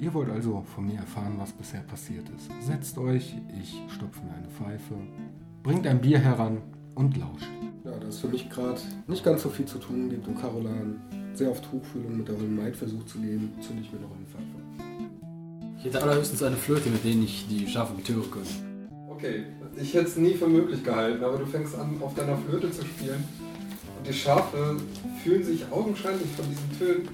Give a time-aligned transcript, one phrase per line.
[0.00, 2.50] Ihr wollt also von mir erfahren, was bisher passiert ist.
[2.60, 4.94] Setzt euch, ich stopfe mir eine Pfeife,
[5.62, 6.58] bringt ein Bier heran
[6.96, 7.48] und lauscht.
[7.84, 10.10] Ja, da ist für mich gerade nicht ganz so viel zu tun.
[10.10, 11.00] Lebt im Karolan,
[11.34, 14.26] sehr auf Tuchfühlung mit der Hollen Maid versucht zu leben, zünde ich mir noch eine
[14.26, 14.44] Pfeife.
[15.78, 18.50] Ich hätte allerhöchstens eine Flöte, mit denen ich die Schafe betören könnte.
[19.08, 19.44] Okay,
[19.80, 22.84] ich hätte es nie für möglich gehalten, aber du fängst an, auf deiner Flöte zu
[22.84, 23.22] spielen.
[23.98, 24.76] Und die Schafe
[25.22, 27.08] fühlen sich augenscheinlich von diesen Tönen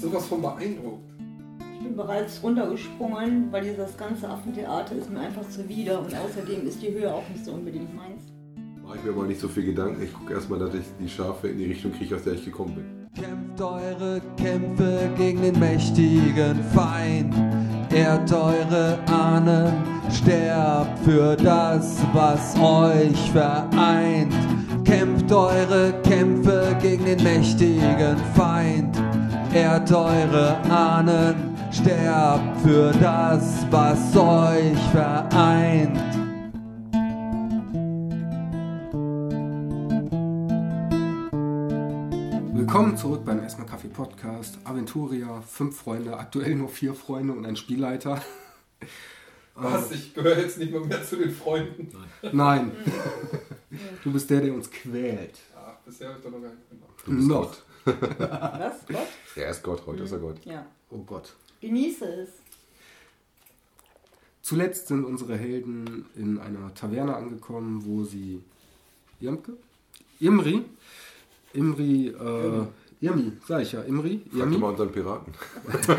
[0.00, 1.19] sowas von beeindruckt.
[1.90, 6.92] Bin bereits runtergesprungen, weil dieses ganze Affentheater ist mir einfach zuwider und außerdem ist die
[6.92, 8.22] Höhe auch nicht so unbedingt meins.
[8.80, 10.00] Mache ich mir mal nicht so viel Gedanken.
[10.00, 12.76] Ich gucke erstmal, dass ich die Schafe in die Richtung kriege, aus der ich gekommen
[12.76, 13.24] bin.
[13.24, 17.34] Kämpft eure Kämpfe gegen den mächtigen Feind.
[17.92, 19.72] Ehrt eure Ahnen,
[20.12, 24.32] sterbt für das, was euch vereint.
[24.84, 28.96] Kämpft eure Kämpfe gegen den mächtigen Feind.
[29.52, 31.49] Ehrt eure Ahnen,
[31.80, 35.96] sterbt für das, was euch vereint.
[42.52, 44.58] Willkommen zurück beim Erstmal Kaffee Podcast.
[44.64, 48.20] Aventuria, fünf Freunde, aktuell nur vier Freunde und ein Spielleiter.
[49.54, 49.90] Was?
[49.90, 51.92] Ich gehöre jetzt nicht mehr, mehr zu den Freunden.
[52.32, 52.72] Nein,
[54.04, 55.38] du bist der, der uns quält.
[55.56, 56.92] Ach, bisher habe ich doch noch gar nicht gemacht.
[57.06, 57.40] Du bist Noch.
[57.40, 57.62] Gott.
[58.18, 58.86] Was?
[58.86, 59.08] Gott?
[59.36, 60.44] Er ist Gott, heute ist er Gott.
[60.44, 60.66] Ja.
[60.90, 61.34] Oh Gott.
[61.60, 62.30] Genieße es.
[64.42, 68.42] Zuletzt sind unsere Helden in einer Taverne angekommen, wo sie
[69.20, 69.52] Irmke?
[70.18, 70.64] Imri?
[71.52, 72.66] Imri, äh,
[73.00, 75.32] Irmi, sag ich ja, Imri, Irmi, mal unseren Piraten.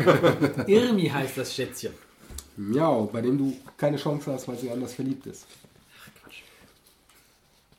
[0.66, 1.92] Irmi heißt das Schätzchen.
[2.56, 5.46] Miau, bei dem du keine Chance hast, weil sie anders verliebt ist.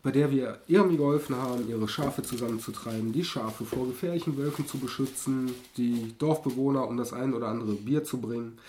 [0.03, 4.77] Bei der wir Irmi geholfen haben, ihre Schafe zusammenzutreiben, die Schafe vor gefährlichen Wölfen zu
[4.77, 8.59] beschützen, die Dorfbewohner um das ein oder andere Bier zu bringen.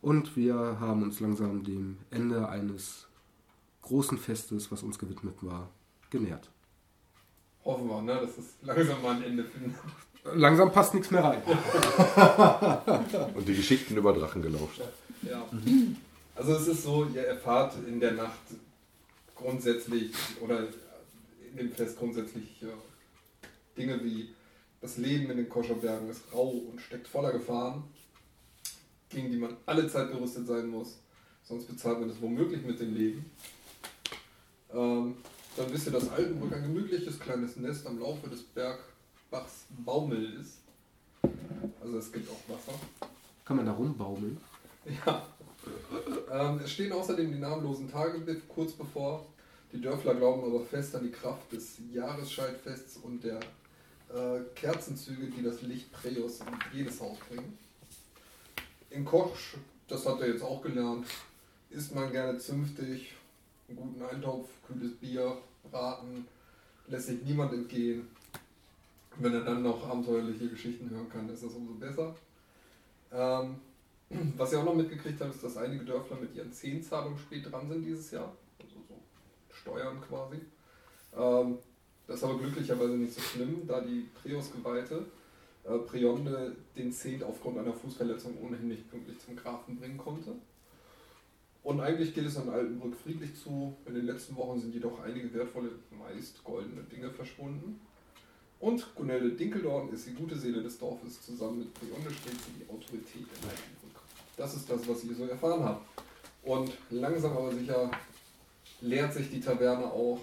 [0.00, 3.06] Und wir haben uns langsam dem Ende eines
[3.82, 5.68] großen Festes, was uns gewidmet war,
[6.08, 6.48] genähert.
[7.66, 9.76] Hoffen wir, ne, dass es langsam mal ein Ende findet.
[10.34, 11.42] Langsam passt nichts mehr rein.
[13.34, 14.80] Und die Geschichten über Drachen gelauscht.
[15.20, 15.44] Ja.
[16.34, 18.38] Also es ist so, ihr erfahrt in der Nacht
[19.38, 20.66] grundsätzlich oder
[21.50, 22.68] in dem Fest grundsätzlich ja,
[23.76, 24.34] Dinge wie
[24.80, 27.84] das Leben in den Koscherbergen ist rau und steckt voller Gefahren,
[29.08, 30.98] gegen die man alle Zeit gerüstet sein muss.
[31.44, 33.24] Sonst bezahlt man das womöglich mit dem Leben.
[34.72, 35.16] Ähm,
[35.56, 40.58] dann wisst ihr, dass Altenbrück ein gemütliches kleines Nest am Laufe des Bergbachs Baumel ist.
[41.80, 42.78] Also es gibt auch Wasser.
[43.44, 44.38] Kann man da rumbaumeln?
[45.06, 45.26] Ja.
[46.30, 49.26] Ähm, es stehen außerdem die namenlosen Tage kurz bevor.
[49.72, 55.42] Die Dörfler glauben aber fest an die Kraft des Jahresscheidfests und der äh, Kerzenzüge, die
[55.42, 57.58] das Licht Preus in jedes Haus bringen.
[58.90, 59.36] In Koch,
[59.86, 61.06] das hat er jetzt auch gelernt,
[61.70, 63.14] isst man gerne zünftig,
[63.68, 65.36] einen guten Eintopf, kühles Bier,
[65.70, 66.26] Braten,
[66.86, 68.08] lässt sich niemand entgehen.
[69.16, 72.14] Wenn er dann noch abenteuerliche Geschichten hören kann, ist das umso besser.
[73.12, 73.56] Ähm,
[74.36, 77.68] was ihr auch noch mitgekriegt habt, ist, dass einige Dörfler mit ihren Zehnzahlungen spät dran
[77.68, 78.34] sind dieses Jahr.
[78.60, 78.94] Also so
[79.52, 80.40] Steuern quasi.
[81.16, 81.58] Ähm,
[82.06, 85.04] das ist aber glücklicherweise nicht so schlimm, da die Prius-Geweihte
[85.64, 90.32] äh, Prionde den Zehnt aufgrund einer Fußverletzung ohnehin nicht pünktlich zum Grafen bringen konnte.
[91.62, 93.76] Und eigentlich geht es an Altenbrück friedlich zu.
[93.84, 97.80] In den letzten Wochen sind jedoch einige wertvolle, meist goldene Dinge verschwunden.
[98.60, 101.20] Und Gunelde Dinkeldorn ist die gute Seele des Dorfes.
[101.20, 103.77] Zusammen mit Prionde stellt sie die Autorität in Altenbrück.
[104.38, 105.84] Das ist das, was ihr so erfahren habt.
[106.44, 107.90] Und langsam aber sicher
[108.80, 110.20] leert sich die Taverne auch.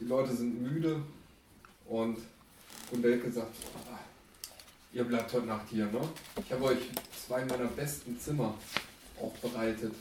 [0.00, 1.00] Die Leute sind müde
[1.86, 2.18] und
[2.90, 3.54] Gundelke sagt,
[3.92, 3.98] "Ah,
[4.92, 6.00] ihr bleibt heute Nacht hier, ne?
[6.44, 6.78] Ich habe euch
[7.26, 8.54] zwei meiner besten Zimmer
[9.20, 9.94] aufbereitet.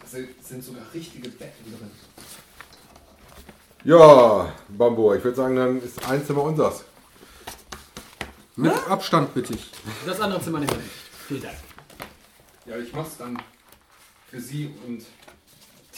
[0.00, 0.06] Da
[0.42, 1.90] sind- sogar richtige Betten drin.
[3.84, 6.84] Ja, Bambo, ich würde sagen, dann ist ein Zimmer unseres.
[8.56, 9.70] Mit Abstand bitte ich.
[10.06, 10.72] Das andere Zimmer nicht.
[11.28, 11.56] Vielen Dank.
[12.66, 13.38] Ja, ich mach's dann
[14.30, 15.04] für sie und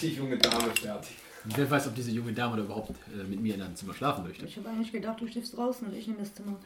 [0.00, 1.16] die junge Dame fertig.
[1.44, 3.94] Und wer weiß, ob diese junge Dame da überhaupt äh, mit mir in einem Zimmer
[3.94, 4.44] schlafen möchte.
[4.46, 6.56] Ich habe eigentlich gedacht, du schläfst draußen und ich nehme das Zimmer.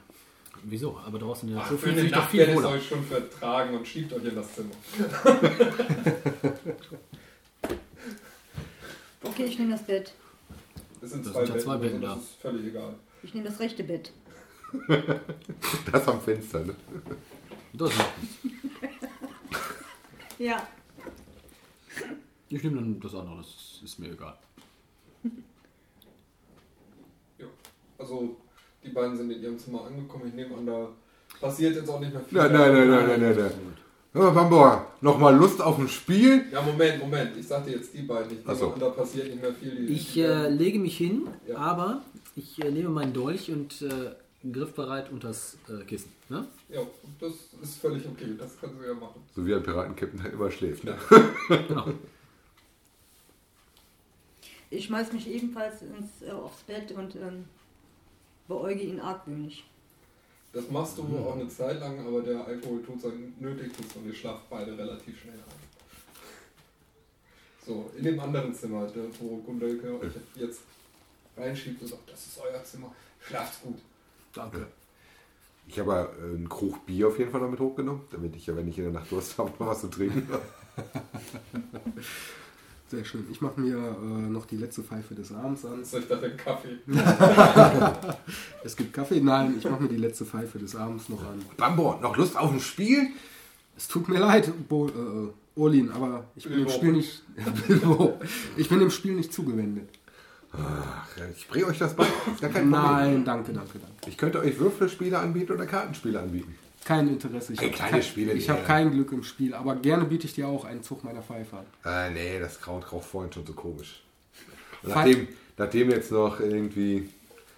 [0.64, 0.98] Wieso?
[1.06, 2.58] Aber draußen in der Ach, Luft für fühlt eine sich doch Nacht viel werde ich
[2.58, 2.74] es wohler.
[2.74, 4.70] euch schon vertragen und schiebt euch in das Zimmer.
[9.22, 10.12] Okay, ich nehme das Bett.
[11.02, 12.14] Es sind Das zwei sind ja zwei Betten also da.
[12.14, 12.94] das ist völlig egal.
[13.22, 14.12] Ich nehme das rechte Bett.
[15.92, 16.74] Das am Fenster, ne?
[17.72, 18.00] Das ist
[20.38, 20.66] Ja.
[22.48, 24.36] ich nehme dann das andere, das ist mir egal.
[27.38, 27.46] Ja.
[27.98, 28.36] Also
[28.82, 30.24] die beiden sind in ihrem Zimmer angekommen.
[30.28, 30.88] Ich nehme an, da
[31.40, 32.38] passiert jetzt auch nicht mehr viel.
[32.38, 33.36] Nein, nein, nein, nein, nein, nein.
[33.36, 33.76] nein.
[34.12, 36.46] Hör mal, Bambor, nochmal Lust auf ein Spiel?
[36.50, 37.36] Ja, Moment, Moment.
[37.36, 38.42] Ich sagte jetzt die beiden nicht.
[38.44, 38.68] Ach so.
[38.70, 39.86] Und da passiert nicht mehr viel.
[39.86, 41.56] Die- Ich äh, lege mich hin, Ja.
[41.58, 42.02] aber
[42.34, 44.10] ich äh, nehme meinen Dolch und äh,
[44.42, 46.12] griffbereit unters äh, Kissen.
[46.28, 46.46] Ne?
[46.68, 46.80] Ja,
[47.20, 47.32] das
[47.62, 48.34] ist völlig okay.
[48.38, 49.22] Das können Sie ja machen.
[49.34, 50.84] So wie ein Piratenkapitän halt immer schläft.
[50.84, 50.96] Ne?
[51.48, 51.86] Genau.
[54.70, 57.44] Ich schmeiß mich ebenfalls ins, äh, aufs Bett und ähm,
[58.46, 59.64] beäuge ihn argwöhnig.
[60.52, 64.14] Das machst du auch eine Zeit lang, aber der Alkohol tut sein Nötigstes und ihr
[64.14, 65.70] schlaft beide relativ schnell ein.
[67.64, 70.62] So, in dem anderen Zimmer, der, wo Gundelke euch jetzt
[71.36, 73.78] reinschiebt und sagt, das ist euer Zimmer, schlaft's gut.
[74.32, 74.66] Danke.
[75.66, 78.68] Ich habe äh, einen Krug Bier auf jeden Fall damit hochgenommen, damit ich ja, wenn
[78.68, 80.26] ich in der Nacht Durst habe, noch was zu trinken.
[82.88, 83.24] Sehr schön.
[83.30, 85.84] Ich mache mir äh, noch die letzte Pfeife des Abends an.
[85.84, 86.78] So, ich dachte, ein Kaffee.
[88.64, 89.20] Es gibt Kaffee?
[89.20, 91.44] Nein, ich mache mir die letzte Pfeife des Abends noch an.
[91.56, 93.08] Bambor, noch Lust auf ein Spiel?
[93.76, 96.70] Es tut mir leid, Bo äh, Olin, aber ich bin Bilbo.
[96.70, 97.22] Spiel nicht.
[98.56, 99.88] Ich bin dem Spiel nicht zugewendet.
[100.52, 101.06] Ach,
[101.36, 102.04] ich bringe euch das bei.
[102.04, 102.70] Ist gar kein Problem.
[102.70, 104.08] Nein, danke, danke, danke.
[104.08, 106.54] Ich könnte euch Würfelspiele anbieten oder Kartenspiele anbieten.
[106.84, 107.52] Kein Interesse.
[107.52, 110.26] Ich Ein hab kleines kein, Spiel, Ich habe kein Glück im Spiel, aber gerne biete
[110.26, 111.66] ich dir auch einen Zug meiner Pfeife an.
[111.84, 114.02] Äh, nee, das Kraut raucht vorhin schon so komisch.
[114.82, 117.10] Nachdem, nachdem jetzt noch irgendwie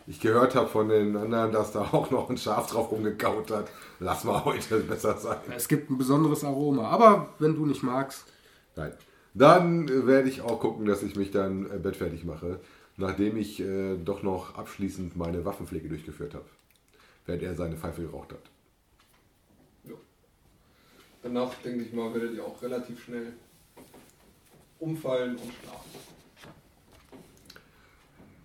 [0.09, 3.69] ich gehört habe von den anderen, dass da auch noch ein Schaf drauf rumgekaut hat,
[4.01, 5.39] lass mal heute besser sein.
[5.57, 8.25] Es gibt ein besonderes Aroma, aber wenn du nicht magst,
[8.77, 8.93] Nein.
[9.35, 12.61] Dann werde ich auch gucken, dass ich mich dann äh, bettfertig mache,
[12.97, 16.47] nachdem ich äh, doch noch abschließend meine Waffenpflege durchgeführt habe.
[17.27, 18.43] Während er seine Pfeife geraucht hat.
[19.85, 19.95] Ja.
[21.23, 23.33] Danach, denke ich mal, werdet ihr auch relativ schnell
[24.81, 25.91] umfallen und schlafen.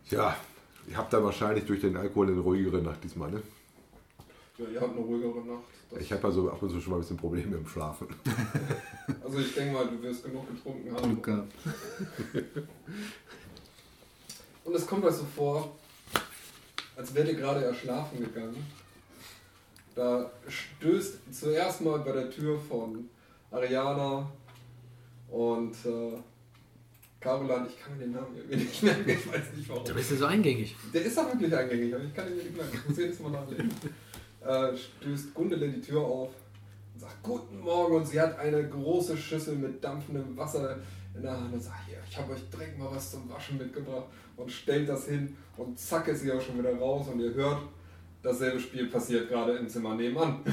[0.10, 0.38] Ja,
[0.88, 3.42] ich habe da wahrscheinlich durch den Alkohol eine ruhigere Nacht diesmal, ne?
[4.58, 5.64] Ja, ihr habt eine ruhigere Nacht.
[6.00, 8.08] Ich habe also ab und zu schon mal ein bisschen Probleme im Schlafen.
[9.24, 11.04] also ich denke mal, du wirst genug getrunken haben.
[11.04, 11.54] Glück gehabt.
[14.68, 15.72] Und es kommt euch so vor,
[16.98, 18.68] als wärt ihr gerade erschlafen gegangen.
[19.96, 23.08] Da stößt zuerst mal bei der Tür von
[23.50, 24.30] Ariana
[25.30, 26.18] und äh,
[27.22, 29.86] Caroline, ich kann mir den Namen irgendwie nicht merken, ich weiß nicht warum.
[29.86, 30.76] Du bist ja so eingängig.
[30.94, 32.78] Der ist auch wirklich eingängig, aber ich kann ihn mir nicht merken.
[32.78, 33.72] Ich muss jedes Mal nachlesen.
[34.46, 36.32] Äh, stößt Gundele die Tür auf
[36.94, 40.78] und sagt Guten Morgen und sie hat eine große Schüssel mit dampfendem Wasser
[41.16, 44.08] in der Hand und sagt, hier, ich habe euch direkt mal was zum Waschen mitgebracht
[44.38, 47.64] und stellt das hin und zack ist sie auch schon wieder raus und ihr hört,
[48.24, 50.40] dasselbe Spiel passiert gerade im Zimmer nebenan.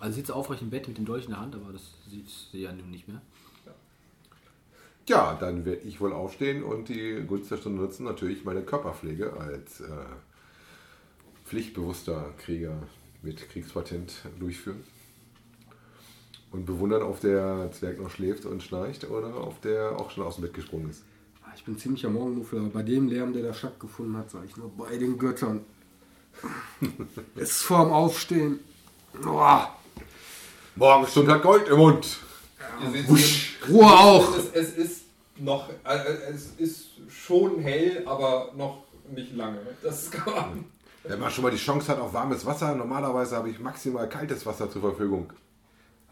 [0.00, 2.62] Also sitzt aufrecht im Bett mit dem Dolch in der Hand, aber das sieht sie
[2.62, 3.20] ja nun nicht mehr.
[5.08, 9.32] Ja, dann werde ich wohl aufstehen und die Gunst der Stunde nutzen, natürlich meine Körperpflege
[9.32, 9.86] als äh,
[11.46, 12.82] pflichtbewusster Krieger
[13.22, 14.84] mit Kriegspatent durchführen.
[16.50, 20.36] Und bewundern, ob der Zwerg noch schläft und schnarcht oder ob der auch schon aus
[20.36, 21.04] dem Bett gesprungen ist.
[21.58, 24.70] Ich bin ziemlicher Morgenmuffel, aber bei dem Lärm, der da stattgefunden hat, sage ich nur
[24.76, 25.64] bei den Göttern.
[27.34, 28.60] es ist vorm Aufstehen.
[29.20, 29.74] Boah,
[30.76, 32.20] Morgenstund hat Gold im Mund.
[32.84, 33.58] Ihr seht Wusch.
[33.68, 34.36] Ruhe auch!
[34.36, 35.00] Es, es ist
[35.36, 35.98] noch, äh,
[36.32, 39.58] es ist schon hell, aber noch nicht lange.
[39.82, 40.64] Das kann man.
[41.02, 44.46] Wenn man schon mal die Chance hat auf warmes Wasser, normalerweise habe ich maximal kaltes
[44.46, 45.32] Wasser zur Verfügung.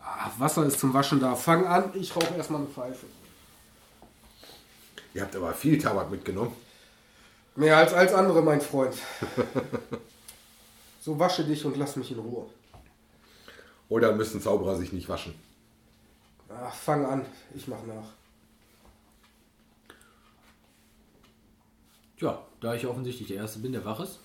[0.03, 1.37] Ah, Wasser ist zum Waschen da.
[1.37, 3.07] Fang an, ich rauche erstmal eine Pfeife.
[5.17, 6.55] Ihr habt aber viel Tabak mitgenommen.
[7.55, 8.95] Mehr als als andere, mein Freund.
[11.01, 12.45] So wasche dich und lass mich in Ruhe.
[13.89, 15.33] Oder müssen Zauberer sich nicht waschen?
[16.51, 18.09] Ach, fang an, ich mach nach.
[22.19, 24.19] Tja, da ich offensichtlich der Erste bin, der wach ist,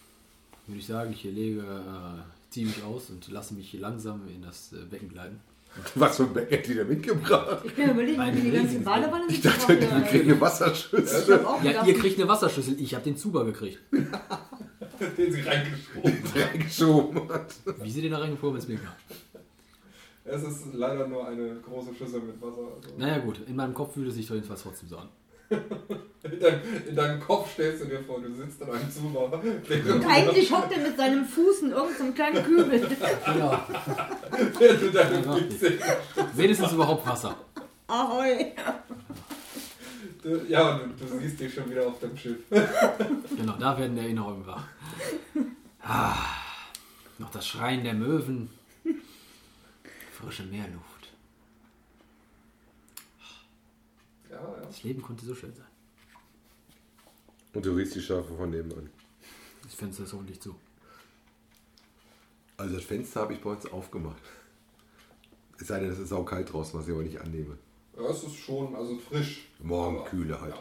[0.65, 4.73] würde ich sagen, ich lege, äh, ziehe mich aus und lasse mich langsam in das
[4.73, 5.39] äh, Becken gleiten.
[5.95, 7.61] Was für ein Becken die da mitgebracht?
[7.63, 11.35] Ich bin überlegen, Ein wie die ganze Badewanne Ich dachte, die kriegen eine Ich Wasserschüssel.
[11.39, 13.79] hab auch Ja, ihr kriegt eine Wasserschüssel, ich habe den Zuber gekriegt.
[13.91, 16.13] den sie reingeschoben.
[16.35, 17.55] reingeschoben hat.
[17.81, 18.95] Wie seht ihr da reingefuhr, wenn es mir egal?
[20.23, 22.67] Es ist leider nur eine große Schüssel mit Wasser.
[22.75, 25.09] Also Naja gut, in meinem Kopf fühlt es sich doch jedenfalls trotzdem so an.
[25.51, 29.31] In, deinem, in deinem Kopf stellst du dir vor, du sitzt in einem Zimmer.
[29.33, 32.79] Und eigentlich hockt er mit seinem Fuß in irgendeinem kleinen Kübel.
[33.25, 33.59] Genau.
[34.59, 35.73] Während du deine Ja, Füße.
[36.35, 37.35] Wenigstens überhaupt Wasser.
[37.87, 38.53] Ahoi.
[40.23, 42.37] Du- Ja, und du, du siehst dich schon wieder auf dem Schiff.
[43.35, 44.63] Genau, da werden Erinnerungen wach.
[45.83, 46.15] Ah,
[47.17, 48.49] noch das Schreien der Möwen.
[50.13, 50.90] Frische Meerluft.
[54.41, 54.65] Ja.
[54.65, 55.65] Das Leben konnte so schön sein.
[57.53, 58.89] Und du riechst die Schafe von nebenan.
[59.63, 60.55] Das Fenster ist ordentlich zu.
[62.57, 64.21] Also das Fenster habe ich bei uns aufgemacht.
[65.59, 67.57] Es sei denn, es ist saukalt draußen, was ich aber nicht annehme.
[67.95, 69.49] Ja, es ist schon, also frisch.
[69.59, 70.55] Morgen Aber, kühle halt.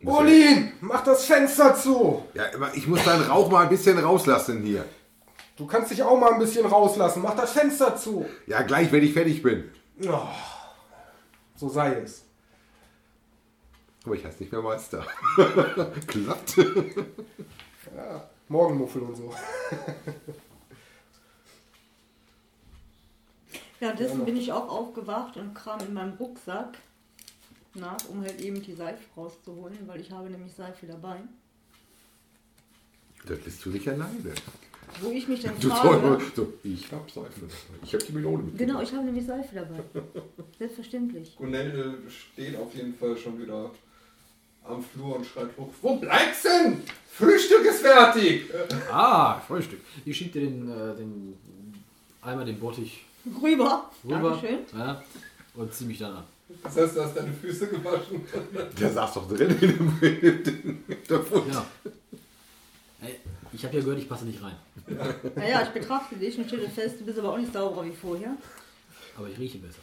[0.00, 0.10] Ja.
[0.10, 2.24] Olin, mach das Fenster zu!
[2.34, 4.84] Ja, aber ich muss deinen Rauch mal ein bisschen rauslassen hier.
[5.56, 7.22] Du kannst dich auch mal ein bisschen rauslassen.
[7.22, 8.26] Mach das Fenster zu!
[8.46, 9.64] Ja, gleich, wenn ich fertig bin.
[10.06, 10.28] Oh,
[11.56, 12.24] so sei es.
[14.04, 15.04] Aber ich heiße nicht mehr Meister.
[16.06, 16.56] Klappt.
[17.96, 19.34] Ja, Morgenmuffel und so.
[23.78, 26.78] Währenddessen bin ich auch aufgewacht und kram in meinem Rucksack
[27.74, 31.20] nach, um halt eben die Seife rauszuholen, weil ich habe nämlich Seife dabei.
[33.26, 34.34] Das bist du nicht alleine.
[35.00, 37.30] Wo ich mich dann Du frage, soll, so, ich hab Seife.
[37.82, 38.58] Ich hab die Melone mit.
[38.58, 39.82] genau, ich habe nämlich Seife dabei.
[40.58, 41.36] Selbstverständlich.
[41.36, 43.70] Gunelde steht auf jeden Fall schon wieder
[44.64, 45.68] am Flur und schreit hoch.
[45.82, 46.82] Wo bleibt's denn?
[47.10, 48.50] Frühstück ist fertig!
[48.90, 49.80] Ah, Frühstück.
[50.04, 51.36] Ich schieb dir den, äh, den
[52.22, 53.04] einmal den Bottich
[53.42, 53.90] Rüber.
[54.04, 54.58] rüber Dankeschön.
[54.76, 55.02] Ja,
[55.54, 56.24] und zieh mich dann an.
[56.62, 58.24] Das heißt, du hast deine Füße gewaschen.
[58.80, 60.84] Der saß doch drin in dem in.
[61.52, 61.66] Ja.
[63.02, 63.16] Ey,
[63.52, 64.54] ich habe ja gehört, ich passe nicht rein.
[65.34, 68.36] Naja, ich betrachte dich und stelle fest, du bist aber auch nicht sauberer wie vorher.
[69.16, 69.80] Aber ich rieche besser.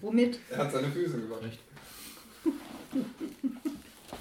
[0.00, 0.38] Womit?
[0.50, 1.48] Er hat seine Füße gewaschen.
[1.48, 1.58] Echt?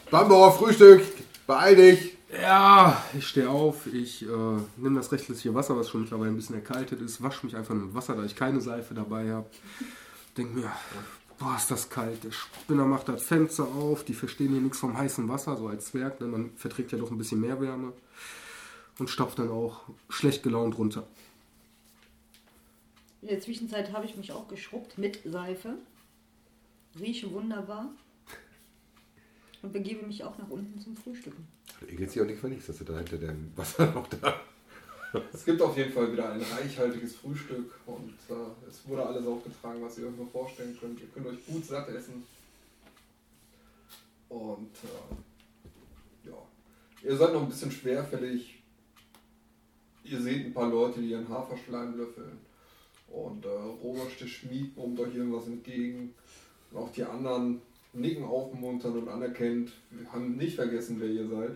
[0.09, 1.03] Bambauer, Frühstück.
[1.45, 2.17] Beeil dich.
[2.31, 4.27] Ja, ich stehe auf, ich äh,
[4.77, 7.95] nehme das rechtliche Wasser, was schon mittlerweile ein bisschen erkaltet ist, wasche mich einfach mit
[7.95, 9.47] Wasser, da ich keine Seife dabei habe.
[10.37, 10.71] Denk mir,
[11.39, 12.23] boah, ist das kalt.
[12.23, 15.87] Der Spinner macht das Fenster auf, die verstehen hier nichts vom heißen Wasser, so als
[15.87, 16.27] Zwerg, ne?
[16.27, 17.93] man verträgt ja doch ein bisschen mehr Wärme.
[18.99, 21.07] Und stopft dann auch schlecht gelaunt runter.
[23.21, 25.75] In der Zwischenzeit habe ich mich auch geschrubbt mit Seife.
[26.99, 27.89] Rieche wunderbar.
[29.61, 31.47] Und begebe mich auch nach unten zum Frühstücken.
[31.79, 34.41] Du ekelst dich auch nicht für nichts, dass du da hinter dem Wasser noch da.
[35.33, 39.81] Es gibt auf jeden Fall wieder ein reichhaltiges Frühstück und äh, es wurde alles aufgetragen,
[39.81, 41.01] was ihr euch nur vorstellen könnt.
[41.01, 42.23] Ihr könnt euch gut satt essen.
[44.29, 46.37] Und äh, ja,
[47.01, 48.58] ihr seid noch ein bisschen schwerfällig.
[50.09, 52.39] Ihr seht ein paar Leute, die ihren Haferschleim löffeln.
[53.07, 56.13] Und äh, Robert der Schmied brummt euch irgendwas entgegen.
[56.71, 57.61] Und auch die anderen
[57.93, 59.71] nicken aufmunternd und anerkennt.
[59.91, 61.51] Wir haben nicht vergessen, wer ihr seid.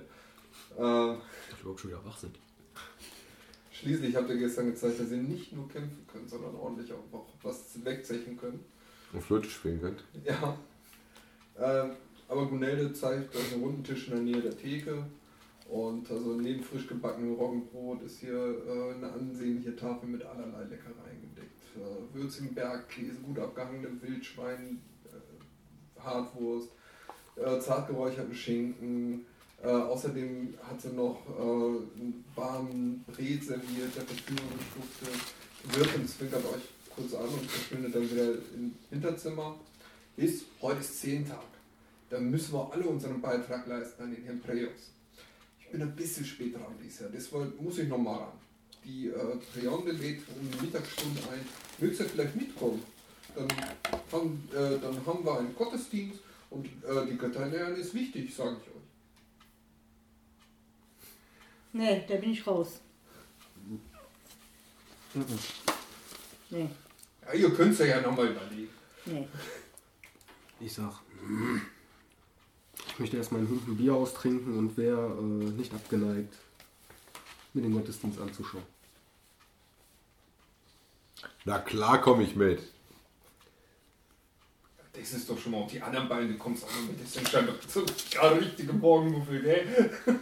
[0.77, 1.21] Äh, wir
[1.61, 2.37] überhaupt schon wieder wach sind.
[3.71, 7.83] Schließlich habt ihr gestern gezeigt, dass ihr nicht nur kämpfen könnt, sondern ordentlich auch was
[7.83, 8.61] wegzechen könnt.
[9.11, 10.03] Und Flöte spielen könnt.
[10.23, 10.57] Ja.
[11.59, 11.91] Ähm,
[12.27, 15.05] aber Gunelde zeigt euch einen runden Tisch in der Nähe der Theke.
[15.73, 21.19] Und also neben frisch gebackenem Roggenbrot ist hier äh, eine ansehnliche Tafel mit allerlei Leckereien
[21.19, 21.63] gedeckt.
[21.75, 26.69] Äh, würzigen Bergkäse, gut abgehangenem Wildschwein, äh, Hartwurst,
[27.37, 29.25] äh, zart geräucherten Schinken.
[29.63, 35.79] Äh, außerdem hat sie noch äh, einen warmen Bret serviert, der Verfügung gestufte.
[35.79, 39.55] Wirken zwinkert euch kurz an und verschwindet dann wieder im Hinterzimmer.
[40.17, 41.41] Ist, heute ist Zehntag.
[42.11, 44.92] Da müssen wir alle unseren Beitrag leisten an den Herrn Preos.
[45.73, 48.33] Ich bin ein bisschen spät dran dieses Jahr, deshalb muss ich nochmal ran.
[48.85, 51.43] Die äh, Preonde lädt um die Mittagsstunde ein.
[51.79, 52.83] Willst du vielleicht mitkommen?
[53.35, 53.47] Dann
[54.11, 56.19] haben, äh, dann haben wir einen Gottesdienst
[56.51, 58.83] und äh, die Götterlernen ist wichtig, sage ich euch.
[61.73, 62.79] Nee, da bin ich raus.
[66.51, 66.69] Nee,
[67.25, 68.69] Ja, ihr könnt es ja nochmal überlegen.
[69.07, 69.27] nee.
[70.59, 71.01] Ich sag,
[72.93, 76.35] ich möchte erstmal einen Hund ein Bier austrinken und wäre äh, nicht abgeneigt,
[77.53, 78.61] mir den Gottesdienst anzuschauen.
[81.43, 82.61] Na klar komme ich mit.
[84.93, 87.01] Das ist doch schon mal auf die anderen Beine, du kommst auch noch mit.
[87.03, 89.91] Das sind scheinbar so ja, richtige Morgenmuffel, gell?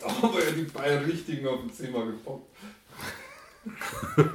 [0.00, 2.54] Da haben wir ja die beiden richtigen auf dem Zimmer gepoppt.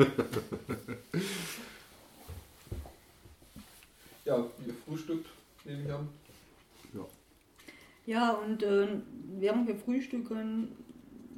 [4.26, 5.28] ja, ihr frühstückt,
[5.64, 6.10] nehme ich an.
[8.12, 8.88] Ja, und äh,
[9.40, 10.68] während wir frühstücken,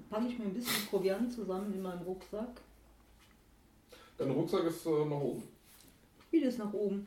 [0.10, 2.50] packe ich mir ein bisschen Proviant zusammen in meinem Rucksack.
[4.18, 5.44] Dein Rucksack ist äh, nach oben.
[6.32, 7.06] Wie das nach oben?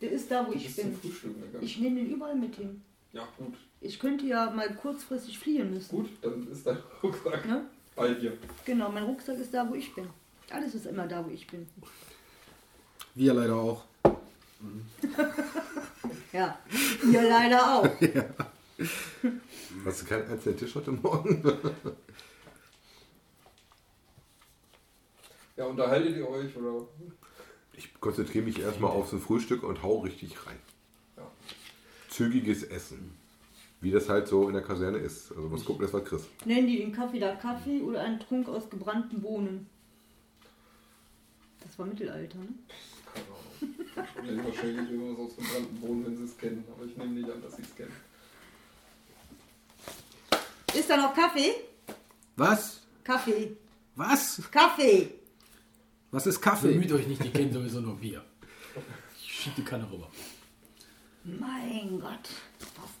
[0.00, 1.00] Der ist da, wo Du ich bist zum bin.
[1.00, 1.64] Frühstücken gegangen.
[1.64, 2.82] Ich nehme den überall mit hin.
[3.12, 3.54] Ja, gut.
[3.80, 5.96] Ich könnte ja mal kurzfristig fliehen müssen.
[5.96, 7.64] Gut, dann ist dein Rucksack Ne?
[7.96, 8.38] bei dir.
[8.64, 10.06] Genau, mein Rucksack ist da, wo ich bin.
[10.50, 11.66] Alles ist immer da, wo ich bin.
[13.16, 13.82] Wir leider auch.
[16.32, 16.58] Ja,
[17.12, 17.88] ihr leider auch.
[19.84, 21.42] Hast du keinen einzelnen Tisch heute Morgen?
[25.56, 26.84] Ja, unterhaltet ihr euch oder?
[27.74, 30.58] Ich konzentriere mich erstmal auf so ein Frühstück und hau richtig rein.
[31.16, 31.30] Ja.
[32.08, 33.16] Zügiges Essen.
[33.80, 35.30] Wie das halt so in der Kaserne ist.
[35.30, 36.26] Also muss gucken, dass was kriegst.
[36.44, 39.68] Nennen die den Kaffee da Kaffee oder einen Trunk aus gebrannten Bohnen?
[41.60, 42.48] Das war Mittelalter, ne?
[43.14, 44.42] Keine Ahnung.
[44.42, 46.64] Nee, wahrscheinlich irgendwas aus gebrannten Bohnen, wenn sie es kennen.
[46.74, 47.92] Aber ich nehme nicht an, dass sie es kennen.
[50.74, 51.54] Ist da noch Kaffee?
[52.36, 52.80] Was?
[53.04, 53.56] Kaffee.
[53.94, 54.42] Was?
[54.50, 55.14] Kaffee.
[56.10, 56.72] Was ist Kaffee?
[56.72, 58.22] Bemüht euch nicht, die kennen sowieso nur Bier.
[59.16, 60.10] Ich schieb die Kanne rüber.
[61.24, 62.28] Mein Gott.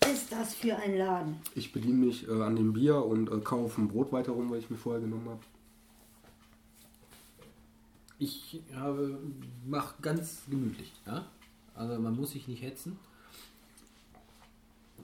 [0.00, 1.40] Was ist das für ein Laden?
[1.54, 4.60] Ich bediene mich äh, an dem Bier und äh, kaufe ein Brot weiter rum, weil
[4.60, 5.40] ich mir vorher genommen habe.
[8.18, 9.18] Ich habe,
[9.66, 10.92] mach ganz gemütlich.
[11.06, 11.26] Ja?
[11.74, 12.98] Also man muss sich nicht hetzen.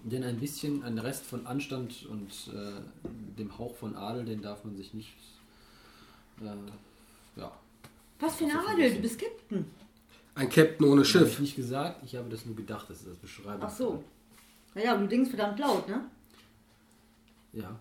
[0.02, 2.80] Denn ein bisschen, ein Rest von Anstand und äh,
[3.38, 5.12] dem Hauch von Adel, den darf man sich nicht.
[6.40, 7.52] Äh, ja.
[8.18, 8.94] Was für ein So Adel?
[8.94, 9.66] Du bist Captain.
[10.34, 11.40] Ein Captain ohne Habe ich Schiff.
[11.40, 14.02] nicht gesagt, ich habe das nur gedacht, dass das beschreiben Ach so.
[14.74, 16.04] Naja, du denkst verdammt laut, ne?
[17.52, 17.78] Ja,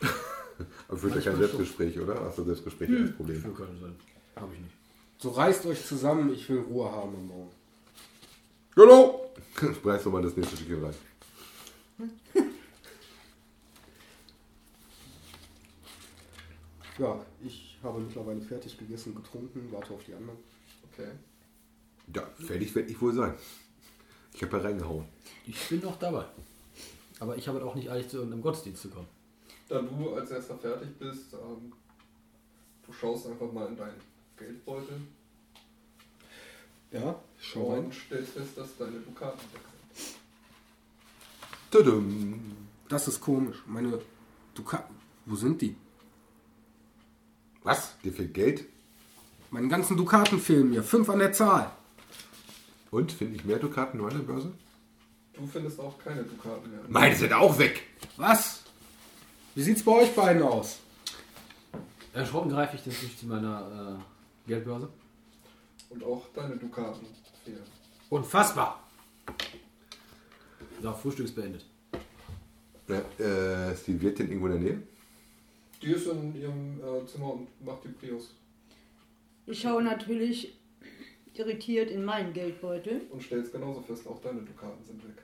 [0.88, 2.20] Aber führt ja kein Manchmal Selbstgespräch, oder?
[2.24, 3.40] Hast du Selbstgespräche als Problem?
[3.40, 3.94] für können sein.
[4.36, 4.74] Habe ich nicht.
[5.18, 7.50] So reißt euch zusammen, ich will Ruhe haben am Morgen.
[8.76, 9.30] Hallo!
[9.82, 10.94] Preis nochmal das nächste Stückchen rein.
[16.98, 20.38] Ja, ich habe mittlerweile fertig gegessen, getrunken, warte auf die anderen.
[20.92, 21.08] Okay.
[22.14, 23.34] Ja, fertig werde ich wohl sein.
[24.34, 25.06] Ich habe ja reingehauen.
[25.46, 26.26] Ich bin noch dabei.
[27.18, 29.08] Aber ich habe halt auch nicht eilig zu irgendeinem Gottesdienst zu kommen.
[29.68, 31.72] Da du als erster fertig bist, ähm,
[32.86, 34.00] du schaust einfach mal in deinen
[34.36, 35.00] Geldbeutel
[36.90, 37.84] Ja, schau rein.
[37.86, 39.60] und stellst fest, dass deine Dukaten weg.
[42.88, 43.62] Das ist komisch.
[43.66, 43.98] Meine
[44.54, 45.74] Dukaten, wo sind die?
[47.62, 47.96] Was?
[48.04, 48.64] Dir fehlt Geld?
[49.50, 50.82] Meine ganzen Dukaten fehlen mir.
[50.82, 51.70] Fünf an der Zahl.
[52.90, 54.52] Und finde ich mehr Dukaten nur an der Börse?
[55.32, 56.80] Du findest auch keine Dukaten mehr.
[56.88, 57.82] Meine sind auch weg!
[58.18, 58.62] Was?
[59.54, 60.80] Wie sieht's bei euch beiden aus?
[62.12, 64.90] Erschrocken greife ich dann durch zu meiner äh, Geldbörse.
[65.88, 67.06] Und auch deine Dukaten
[67.44, 67.62] fehlen.
[68.10, 68.81] Unfassbar!
[70.82, 71.64] So, Frühstück ist beendet.
[72.88, 74.82] Ja, äh, ist die Wirtin irgendwo in der Nähe?
[75.80, 78.34] Die ist in ihrem äh, Zimmer und macht die Prius
[79.46, 80.58] Ich schaue natürlich
[81.34, 83.02] irritiert in meinen Geldbeutel.
[83.10, 85.22] und stellst genauso fest, auch deine Dukaten sind weg.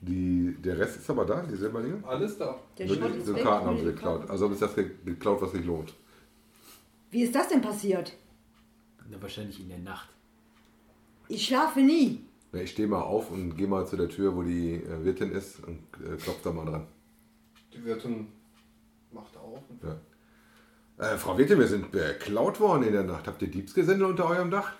[0.00, 2.02] Die, der Rest ist aber da, die Silberlinge?
[2.06, 2.60] Alles da.
[2.78, 3.66] Der Nur Schrott die ist Dukaten weg.
[3.66, 4.14] haben sie die geklaut.
[4.22, 4.30] Dukaten.
[4.30, 5.92] Also ist das ge- geklaut, was sich lohnt.
[7.10, 8.12] Wie ist das denn passiert?
[9.10, 10.08] Na, wahrscheinlich in der Nacht.
[11.28, 12.20] Ich schlafe nie.
[12.52, 15.62] Ich stehe mal auf und gehe mal zu der Tür, wo die äh, Wirtin ist
[15.64, 16.86] und äh, klopfe da mal dran.
[17.74, 18.28] Die Wirtin
[19.12, 19.60] macht auf.
[19.82, 21.12] Ja.
[21.14, 23.26] Äh, Frau Wirtin, wir sind beklaut worden in der Nacht.
[23.26, 24.72] Habt ihr Diebsgesindel unter eurem Dach?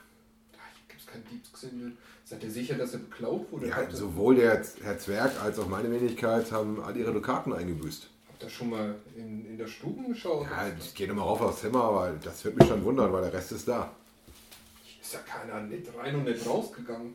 [0.52, 1.92] Da gibt es kein Diebsgesindel.
[2.24, 3.68] Seid ihr sicher, dass er beklaut wurde?
[3.68, 8.08] Ja, ihr- sowohl der Herr Zwerg als auch meine Wenigkeit haben all ihre Dukaten eingebüßt.
[8.28, 10.46] Habt ihr schon mal in, in der Stube geschaut?
[10.50, 13.32] Ja, ich gehe nochmal rauf aufs Zimmer, aber das wird mich schon wundern, weil der
[13.34, 13.90] Rest ist da.
[15.00, 17.14] Ist ja keiner nicht rein und nicht rausgegangen.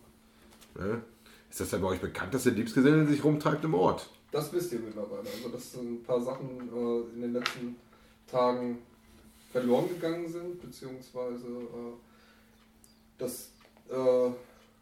[0.77, 1.01] Ne?
[1.49, 4.09] Ist das denn bei euch bekannt, dass der Diebsgesindel sich rumtreibt im Ort?
[4.31, 5.19] Das wisst ihr mittlerweile.
[5.19, 7.75] Also, dass ein paar Sachen äh, in den letzten
[8.25, 8.79] Tagen
[9.51, 11.93] verloren gegangen sind, beziehungsweise äh,
[13.19, 13.51] dass
[13.89, 14.31] äh,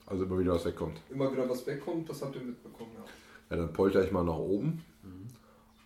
[0.05, 1.01] Also immer wieder was wegkommt.
[1.09, 3.03] immer wieder was wegkommt, das habt ihr mitbekommen, ja.
[3.49, 4.81] Ja, dann polter ich mal nach oben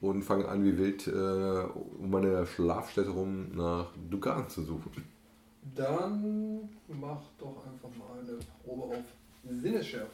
[0.01, 4.91] und fange an, wie wild äh, um meine Schlafstätte rum nach Dukaten zu suchen.
[5.73, 9.03] Dann mach doch einfach mal eine Probe auf
[9.47, 10.11] Sinneschärfe.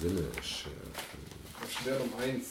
[0.00, 1.20] Sinneschärfen.
[1.60, 2.50] Das wäre um eins.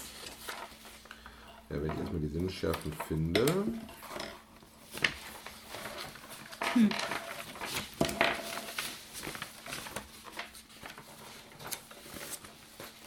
[1.70, 3.46] Ja, wenn ich erstmal die Sinneschärfen finde.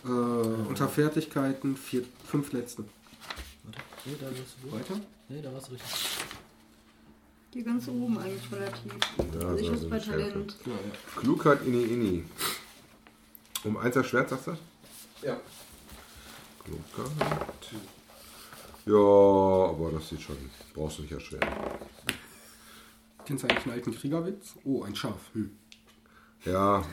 [0.05, 2.85] Äh, unter Fertigkeiten vier, fünf letzte.
[3.64, 3.81] Warte.
[4.07, 4.81] Nee, da warst du gut.
[4.81, 5.00] Weiter?
[5.29, 6.10] Nee, da warst du richtig.
[7.53, 8.93] Hier ganz oben eigentlich relativ.
[9.41, 9.99] Ja, also ich so hab's bei.
[9.99, 10.57] Talent.
[10.65, 11.21] Ja, ja.
[11.21, 12.25] Klugheit inni inni.
[13.65, 14.57] Um eins das Schwert, sagst du?
[15.23, 15.41] Ja,
[16.65, 17.11] Klugheit.
[18.87, 20.37] Ja, aber das sieht schon.
[20.75, 21.49] Brauchst du nicht erschweren.
[23.27, 24.55] Kennst du eigentlich einen alten Kriegerwitz?
[24.65, 25.19] Oh, ein Schaf.
[25.35, 25.51] Hm.
[26.45, 26.85] Ja,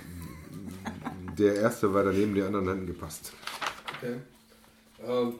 [1.37, 3.31] der erste war daneben, die anderen hätten gepasst.
[3.97, 4.21] okay.
[5.05, 5.39] Ähm,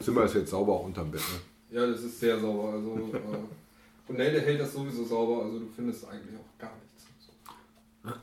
[0.00, 1.20] Zimmer ist jetzt sauber auch unterm Bett.
[1.20, 1.40] Ne?
[1.70, 2.72] Ja, das ist sehr sauber.
[2.74, 3.20] Also, äh,
[4.06, 7.04] Brunelde hält das sowieso sauber, also du findest eigentlich auch gar nichts.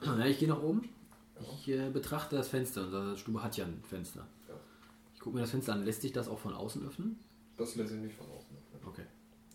[0.01, 0.11] So.
[0.19, 0.89] Ja, ich gehe nach oben.
[1.57, 2.83] Ich äh, betrachte das Fenster.
[2.85, 4.25] Unsere Stube hat ja ein Fenster.
[4.47, 4.55] Ja.
[5.13, 5.83] Ich gucke mir das Fenster an.
[5.85, 7.19] Lässt sich das auch von außen öffnen?
[7.57, 8.87] Das lässt sich nicht von außen öffnen.
[8.87, 9.03] Okay.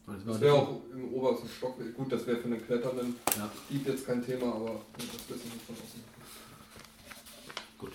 [0.06, 1.74] Das Das wäre auch im obersten Stock.
[1.96, 5.44] Gut, das wäre für einen Kletternden Ja, Dieb jetzt kein Thema, aber das lässt sich
[5.52, 6.24] nicht von außen öffnen.
[7.78, 7.92] gut.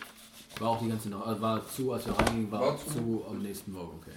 [0.60, 2.90] War auch die ganze Nacht, also war zu, als wir reingingen, war, War zu.
[2.92, 3.26] zu.
[3.30, 4.12] am nächsten Morgen, okay.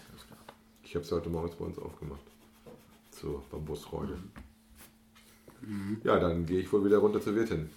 [0.89, 2.23] Ich habe es heute morgens bei uns aufgemacht.
[3.11, 4.17] Zur Bambusfreude.
[6.03, 7.69] Ja, dann gehe ich wohl wieder runter zur Wirtin.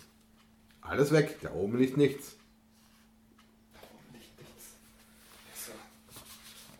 [0.79, 2.37] Alles weg, da oben liegt nichts.
[4.13, 4.75] Nicht nichts.
[5.51, 5.73] Besser.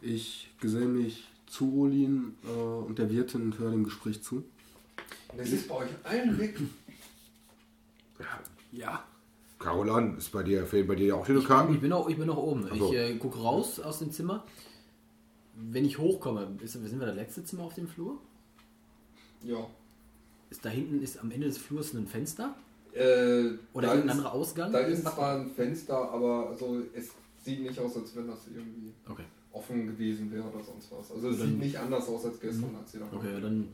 [0.02, 4.46] Ich geselle mich zu Olin äh, und der Wirtin und höre dem Gespräch zu.
[5.36, 6.58] Es ist bei euch allen weg.
[8.72, 9.04] Ja.
[9.60, 11.74] Carolan, ist bei dir, fehlen bei dir auch die Ich, Karten?
[11.74, 12.70] ich, bin auch, ich bin noch oben.
[12.70, 12.94] So.
[12.94, 14.46] Ich äh, gucke raus aus dem Zimmer.
[15.69, 18.19] Wenn ich hochkomme, ist, sind wir das letzte Zimmer auf dem Flur?
[19.43, 19.67] Ja.
[20.50, 22.56] Ist da hinten ist am Ende des Flurs ein Fenster?
[22.93, 24.71] Äh, Oder irgendein ist- anderer Ausgang?
[24.71, 27.10] Da ist zwar ein Fenster, aber also es
[27.43, 29.24] sieht nicht aus, als wenn das irgendwie Okay.
[29.54, 31.12] offen gewesen wäre oder sonst was.
[31.12, 33.67] Also es Dann- sieht nicht anders aus als gestern, als ihr da Okay, dann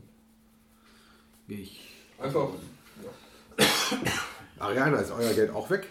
[1.48, 1.80] gehe ich.
[2.20, 2.50] Einfach.
[3.58, 3.66] Ja.
[4.58, 5.86] Ariana, ist euer Geld auch weg?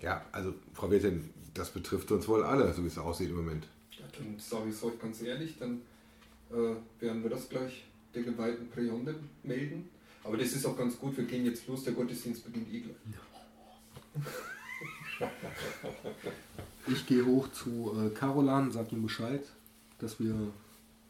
[0.00, 3.66] Ja, also Frau Wirtin, das betrifft uns wohl alle, so wie es aussieht im Moment.
[3.92, 5.80] Ja, dann sage ich es euch ganz ehrlich, dann
[6.50, 9.88] äh, werden wir das gleich der geweihten Prionde melden.
[10.24, 12.96] Aber das ist auch ganz gut, wir gehen jetzt los, der Gottesdienst beginnt eh gleich.
[16.86, 19.42] Ich gehe hoch zu äh, Carolan, sag ihm Bescheid,
[19.98, 20.34] dass wir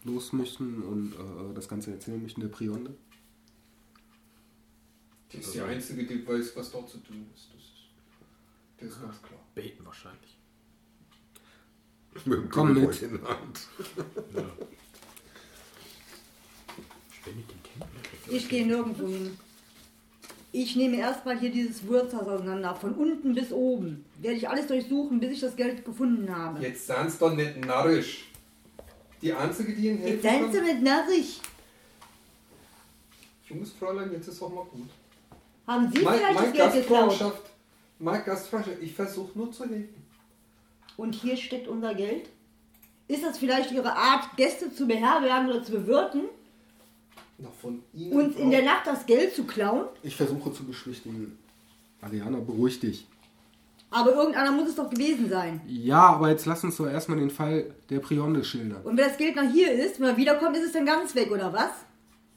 [0.04, 2.94] los möchten und äh, das Ganze erzählen möchten der Prionde.
[5.32, 7.48] Die ist die Einzige, die weiß, was dort zu tun ist.
[7.52, 7.72] Das ist,
[8.78, 9.40] das ist ganz klar.
[9.54, 10.38] Beten wahrscheinlich.
[12.24, 13.02] Mit dem Komm mit.
[13.02, 13.68] in der Hand.
[17.24, 18.34] Tempel.
[18.36, 19.36] Ich gehe nirgendwo hin.
[20.52, 22.74] Ich nehme erstmal hier dieses Wirtshaus auseinander.
[22.76, 24.04] Von unten bis oben.
[24.18, 26.60] Werde ich alles durchsuchen, bis ich das Geld gefunden habe.
[26.60, 28.26] Jetzt sind's doch nicht narrisch.
[29.20, 31.40] Die Einzige, die Ihnen helfen Jetzt seien Sie nicht narrig.
[33.48, 34.88] Junges Fräulein, jetzt ist auch mal gut.
[35.66, 37.32] Haben Sie Mein, vielleicht das mein Geld geklaut?
[37.98, 40.02] Mein Gastfreundschaft, ich versuche nur zu helfen.
[40.96, 42.28] Und hier steckt unser Geld?
[43.08, 46.22] Ist das vielleicht Ihre Art, Gäste zu beherbergen oder zu bewirten?
[47.38, 48.12] Noch von Ihnen.
[48.12, 49.86] Und in der Nacht das Geld zu klauen?
[50.02, 51.38] Ich versuche zu beschwichtigen.
[52.00, 53.06] Ariana, beruhig dich.
[53.90, 55.60] Aber irgendeiner muss es doch gewesen sein.
[55.66, 58.82] Ja, aber jetzt lass uns doch erstmal den Fall der Prionde schildern.
[58.82, 61.30] Und wenn das Geld nach hier ist, wenn er wiederkommt, ist es dann ganz weg,
[61.30, 61.70] oder was?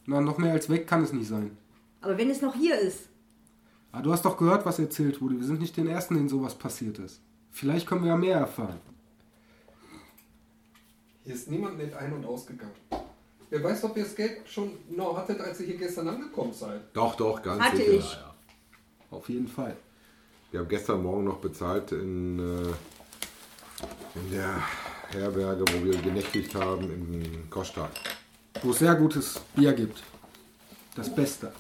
[0.06, 1.58] Na, noch mehr als weg kann es nicht sein.
[2.02, 3.10] Aber wenn es noch hier ist,
[3.98, 5.40] Aber du hast doch gehört, was erzählt wurde.
[5.40, 7.20] Wir sind nicht den Ersten, denen sowas passiert ist.
[7.50, 8.80] Vielleicht können wir ja mehr erfahren.
[11.24, 12.76] Hier ist niemand nicht ein- und ausgegangen.
[13.50, 16.82] Wer weiß, ob ihr das Geld schon noch hattet, als ihr hier gestern angekommen seid.
[16.94, 17.96] Doch, doch, ganz Hatte sicher.
[17.98, 18.18] ich.
[19.10, 19.76] Auf jeden Fall.
[20.52, 22.68] Wir haben gestern Morgen noch bezahlt in, äh,
[24.20, 24.62] in der
[25.10, 27.90] Herberge, wo wir genächtigt haben, in Kostak.
[28.62, 30.04] Wo es sehr gutes Bier gibt.
[30.94, 31.52] Das Beste.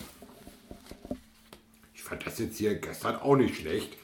[2.08, 3.98] Fand das jetzt hier gestern auch nicht schlecht.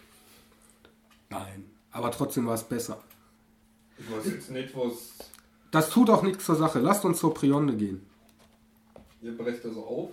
[1.30, 1.72] Nein.
[1.92, 3.02] Aber trotzdem war es besser.
[3.98, 5.14] Ich weiß jetzt nicht, was.
[5.72, 6.80] Das tut auch nichts zur Sache.
[6.80, 8.06] Lasst uns zur Prionde gehen.
[9.22, 10.10] Ihr brecht also auf.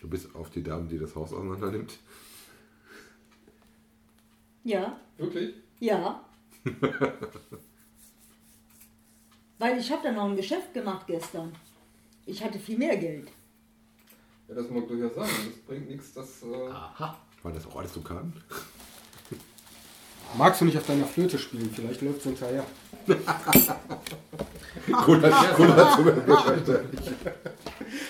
[0.00, 1.98] Du bist auf die Dame, die das Haus auseinander nimmt.
[4.64, 5.54] ja, Wirklich?
[5.80, 6.24] ja.
[9.58, 11.52] Weil ich habe dann noch ein Geschäft gemacht gestern.
[12.24, 13.30] Ich hatte viel mehr Geld.
[14.48, 15.28] Ja, das mag durchaus sein.
[15.50, 16.42] Das bringt nichts, das.
[16.42, 17.18] Äh, Aha.
[17.42, 18.32] War das auch alles so kann?
[20.36, 21.70] Magst du nicht auf deiner Flöte spielen?
[21.72, 22.64] Vielleicht läuft es hinterher.
[25.04, 26.84] Cooler, cooler Zungenbrecher.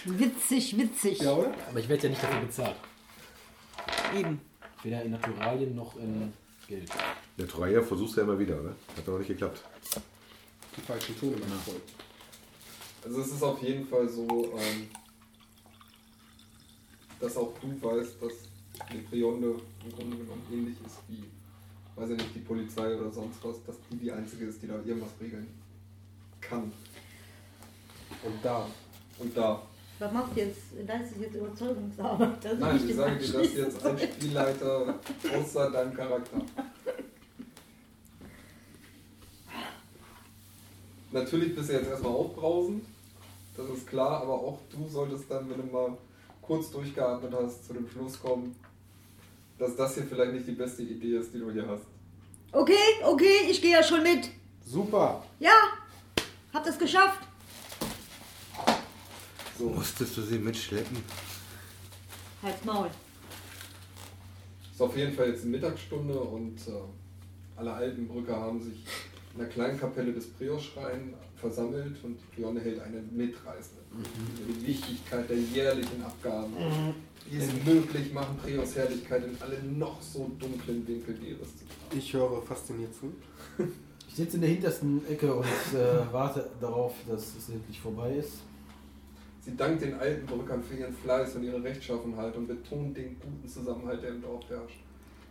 [0.04, 1.20] Witzig, witzig.
[1.20, 1.52] Ja, oder?
[1.68, 2.76] Aber ich werde ja nicht dafür bezahlt.
[4.16, 4.40] Eben.
[4.82, 6.32] Weder in Naturalien noch in
[6.68, 6.90] Geld.
[7.38, 8.74] Der Troyer versuchst du ja immer wieder, oder?
[8.96, 9.62] Hat noch nicht geklappt.
[10.76, 11.80] Die falschen Töne machen voll.
[13.04, 14.88] Also es ist auf jeden Fall so, ähm,
[17.24, 18.32] dass auch du weißt, dass
[18.92, 21.24] die Prionde im Grunde genommen ähnlich ist wie,
[21.96, 24.74] weiß ich nicht, die Polizei oder sonst was, dass die die einzige ist, die da
[24.74, 25.48] irgendwas regeln
[26.40, 26.70] kann.
[28.22, 28.66] Und da.
[29.18, 29.62] Und da.
[29.98, 30.60] Was macht jetzt?
[30.86, 32.44] Das ist jetzt Überzeugungsarbeit.
[32.44, 33.56] Das Nein, ich sage dir das anschließend.
[33.56, 34.94] jetzt als Spielleiter
[35.38, 36.42] außer deinem Charakter.
[41.12, 42.84] Natürlich bist du jetzt erstmal aufbrausend,
[43.56, 45.96] das ist klar, aber auch du solltest dann, wenn du mal
[46.46, 48.54] kurz durchgeatmet hast, zu dem Schluss kommen,
[49.58, 51.84] dass das hier vielleicht nicht die beste Idee ist, die du hier hast.
[52.52, 54.30] Okay, okay, ich gehe ja schon mit.
[54.64, 55.24] Super.
[55.40, 55.54] Ja,
[56.52, 57.20] hab das geschafft.
[59.58, 60.98] So, Musstest du sie mitschleppen?
[62.42, 62.90] Halt's Maul.
[64.72, 66.72] ist auf jeden Fall jetzt Mittagsstunde und äh,
[67.56, 68.84] alle Altenbrücker haben sich
[69.32, 73.82] in der kleinen Kapelle des Priorschrein versammelt und Prionne hält eine Mitreisende.
[73.92, 76.54] Über die Wichtigkeit der jährlichen Abgaben,
[77.30, 81.98] die es möglich machen, Prios Herrlichkeit in alle noch so dunklen Winkel ihres zu tragen.
[81.98, 83.12] Ich höre fasziniert zu.
[84.08, 88.42] Ich sitze in der hintersten Ecke und äh, warte darauf, dass es endlich vorbei ist.
[89.40, 93.48] Sie dankt den alten Brückern für ihren Fleiß und ihre Rechtschaffenheit und betont den guten
[93.48, 94.83] Zusammenhalt, der im Dorf herrscht.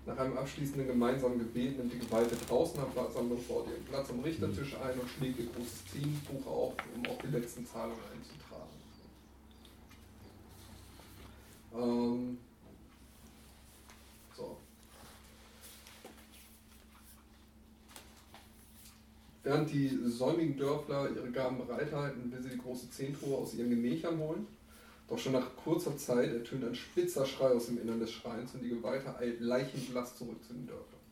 [0.05, 4.19] Nach einem abschließenden gemeinsamen Gebet nimmt die Geweihte draußen am Versammlung vor ihren Platz am
[4.19, 8.73] Richtertisch ein und schlägt ihr großes Ziehbuch auf, um auch die letzten Zahlungen einzutragen.
[11.75, 12.37] Ähm,
[14.35, 14.57] so.
[19.43, 24.17] Während die säumigen Dörfler ihre Gaben bereithalten, will sie die große Zehntruhe aus ihren Gemächern
[24.17, 24.47] holen.
[25.07, 28.63] Doch schon nach kurzer Zeit ertönt ein spitzer Schrei aus dem Innern des Schreins und
[28.63, 31.03] die Geweihte eilt leichenblass zurück zu den Dörfern.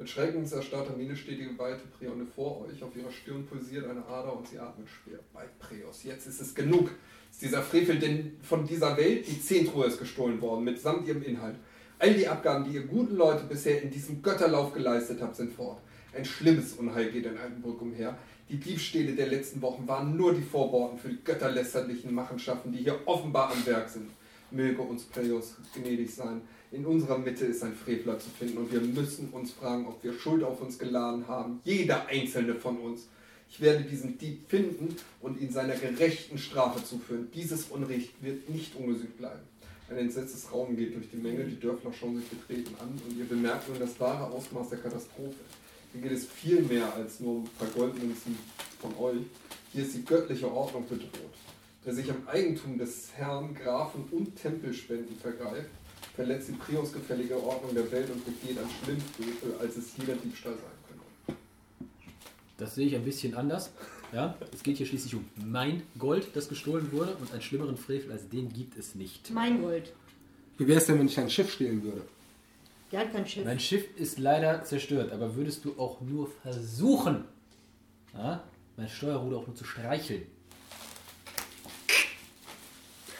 [0.00, 2.82] Mit schreckenserstarrter Miene steht die geweihte Prione vor euch.
[2.82, 5.18] Auf ihrer Stirn pulsiert eine Ader und sie atmet schwer.
[5.34, 6.90] Bei Preos, jetzt ist es genug.
[7.30, 9.26] Ist dieser Frevel denn von dieser Welt?
[9.28, 11.56] Die Zehntruhe ist gestohlen worden, mitsamt ihrem Inhalt.
[11.98, 15.82] All die Abgaben, die ihr guten Leute bisher in diesem Götterlauf geleistet habt, sind fort.
[16.16, 18.16] Ein schlimmes Unheil geht in Altenburg umher.
[18.50, 22.98] Die Diebstähle der letzten Wochen waren nur die Vorworten für die götterlästerlichen Machenschaften, die hier
[23.06, 24.10] offenbar am Werk sind.
[24.50, 26.40] Möge uns Preos gnädig sein.
[26.72, 30.12] In unserer Mitte ist ein Frevler zu finden und wir müssen uns fragen, ob wir
[30.14, 31.60] Schuld auf uns geladen haben.
[31.62, 33.06] Jeder einzelne von uns.
[33.48, 37.28] Ich werde diesen Dieb finden und ihn seiner gerechten Strafe zuführen.
[37.32, 39.42] Dieses Unrecht wird nicht ungesügt bleiben.
[39.88, 43.26] Ein entsetztes Raunen geht durch die Menge, die Dörfler schauen sich betreten an und ihr
[43.26, 45.36] bemerkt nun das wahre Ausmaß der Katastrophe.
[45.92, 48.38] Hier geht es viel mehr als nur um ein paar Goldmünzen
[48.80, 49.22] von euch.
[49.72, 51.34] Hier ist die göttliche Ordnung bedroht.
[51.84, 55.70] Wer sich am Eigentum des Herrn, Grafen und Tempelspenden vergreift,
[56.14, 60.62] verletzt die priusgefällige Ordnung der Welt und begeht ein Schlimmfrevel, als es jeder Diebstahl sein
[61.26, 61.40] könnte.
[62.58, 63.70] Das sehe ich ein bisschen anders.
[64.12, 68.12] Ja, es geht hier schließlich um mein Gold, das gestohlen wurde, und einen schlimmeren Frevel
[68.12, 69.30] als den gibt es nicht.
[69.30, 69.92] Mein Gold.
[70.58, 72.02] Wie wäre es denn, wenn ich ein Schiff stehlen würde?
[72.92, 73.44] Der hat kein Schiff.
[73.44, 77.24] Mein Schiff ist leider zerstört, aber würdest du auch nur versuchen,
[78.14, 78.42] ja,
[78.76, 80.22] mein Steuerruder auch nur zu streicheln?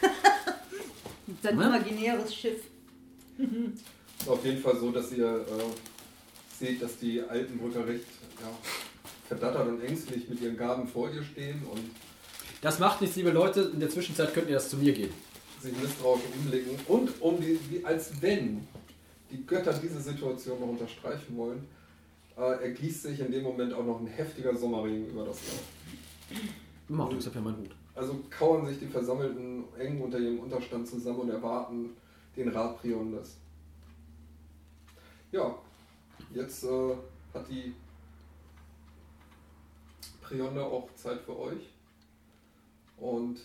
[1.43, 1.67] Sein Ne?
[1.67, 2.61] imaginäres Schiff.
[3.39, 3.47] Es
[4.23, 8.05] ist auf jeden Fall so, dass ihr äh, seht, dass die Altenbrücker recht
[8.41, 8.51] ja,
[9.29, 11.81] verdattert und ängstlich mit ihren Gaben vor ihr stehen und
[12.61, 13.71] Das macht nichts, liebe Leute.
[13.73, 15.15] In der Zwischenzeit könnt ihr das zu mir geben.
[15.63, 18.67] sich misstrauisch umblicken und um die, wie, als wenn
[19.31, 21.67] die Götter diese Situation noch unterstreichen wollen,
[22.37, 25.63] äh, ergießt sich in dem Moment auch noch ein heftiger Sommerregen über das Dorf.
[26.89, 27.77] Mach, ich hab ja meinen Hut.
[27.95, 31.91] Also kauern sich die Versammelten eng unter ihrem Unterstand zusammen und erwarten
[32.37, 33.37] den Rat Priondes.
[35.33, 35.55] Ja,
[36.35, 36.95] jetzt äh,
[37.35, 37.75] hat die
[40.21, 41.69] Prionde auch Zeit für euch.
[42.97, 43.41] Und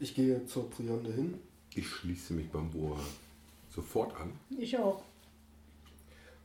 [0.00, 1.34] Ich gehe zur Prionde hin
[1.78, 2.98] Ich schließe mich beim Bohr
[3.74, 4.32] sofort an.
[4.58, 5.00] Ich auch.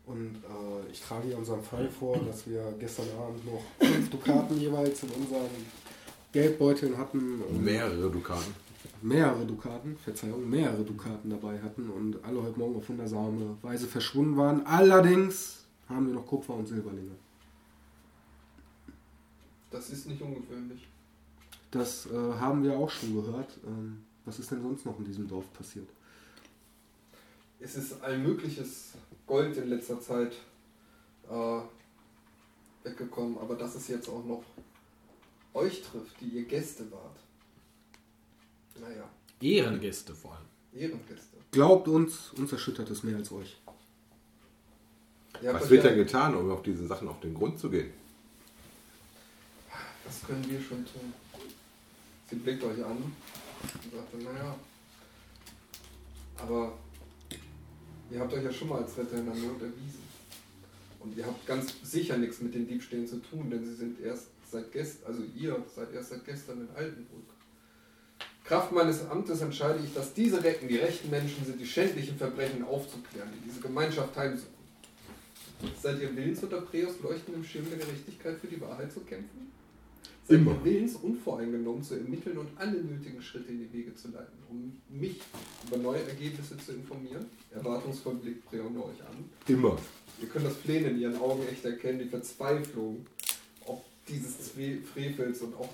[0.06, 4.60] und äh, ich trage ihr unseren Fall vor, dass wir gestern Abend noch fünf Dukaten
[4.60, 5.50] jeweils in unseren
[6.32, 7.42] Geldbeuteln hatten.
[7.42, 8.54] und Mehrere Dukaten.
[9.02, 14.38] mehrere Dukaten, Verzeihung, mehrere Dukaten dabei hatten und alle heute Morgen auf wundersame Weise verschwunden
[14.38, 14.66] waren.
[14.68, 17.16] Allerdings haben wir noch Kupfer und Silberlinge.
[19.72, 20.88] das ist nicht ungewöhnlich.
[21.72, 23.58] Das äh, haben wir auch schon gehört.
[23.66, 25.88] Ähm, was ist denn sonst noch in diesem Dorf passiert?
[27.60, 28.94] Es ist allmögliches
[29.26, 30.34] Gold in letzter Zeit
[31.30, 31.60] äh,
[32.84, 34.44] weggekommen, aber dass es jetzt auch noch
[35.54, 37.18] euch trifft, die ihr Gäste wart.
[38.82, 39.08] Naja,
[39.40, 40.46] Ehrengäste vor allem.
[40.82, 41.38] Ehrengäste.
[41.52, 43.58] Glaubt uns, uns erschüttert es mehr als euch.
[45.36, 47.92] Habt Was wird ja- denn getan, um auf diese Sachen auf den Grund zu gehen?
[50.06, 51.14] Was können wir schon tun?
[52.30, 52.98] Sie blickt euch an
[53.64, 54.56] und sagte, naja,
[56.38, 56.78] aber
[58.12, 60.04] ihr habt euch ja schon mal als Retter in der Not erwiesen.
[61.00, 64.28] Und ihr habt ganz sicher nichts mit den Diebstählen zu tun, denn sie sind erst
[64.50, 67.24] seit gestern, also ihr seid erst seit gestern in Altenburg.
[68.44, 72.64] Kraft meines Amtes entscheide ich, dass diese Recken die rechten Menschen sind, die schändlichen Verbrechen
[72.64, 74.54] aufzuklären, die diese Gemeinschaft heimsuchen.
[75.82, 79.52] Seid ihr willens, unter Preos leuchtendem Schirm der Gerechtigkeit für die Wahrheit zu kämpfen?
[80.30, 80.64] Immer.
[80.64, 85.20] willens, unvoreingenommen zu ermitteln und alle nötigen Schritte in die Wege zu leiten, um mich
[85.68, 87.26] über neue Ergebnisse zu informieren?
[87.52, 89.30] Erwartungsvoll blickt Preon euch an.
[89.48, 89.78] Immer.
[90.22, 93.06] Ihr könnt das Pläne in ihren Augen echt erkennen, die Verzweiflung
[93.66, 94.52] ob dieses
[94.94, 95.70] Frevels und auch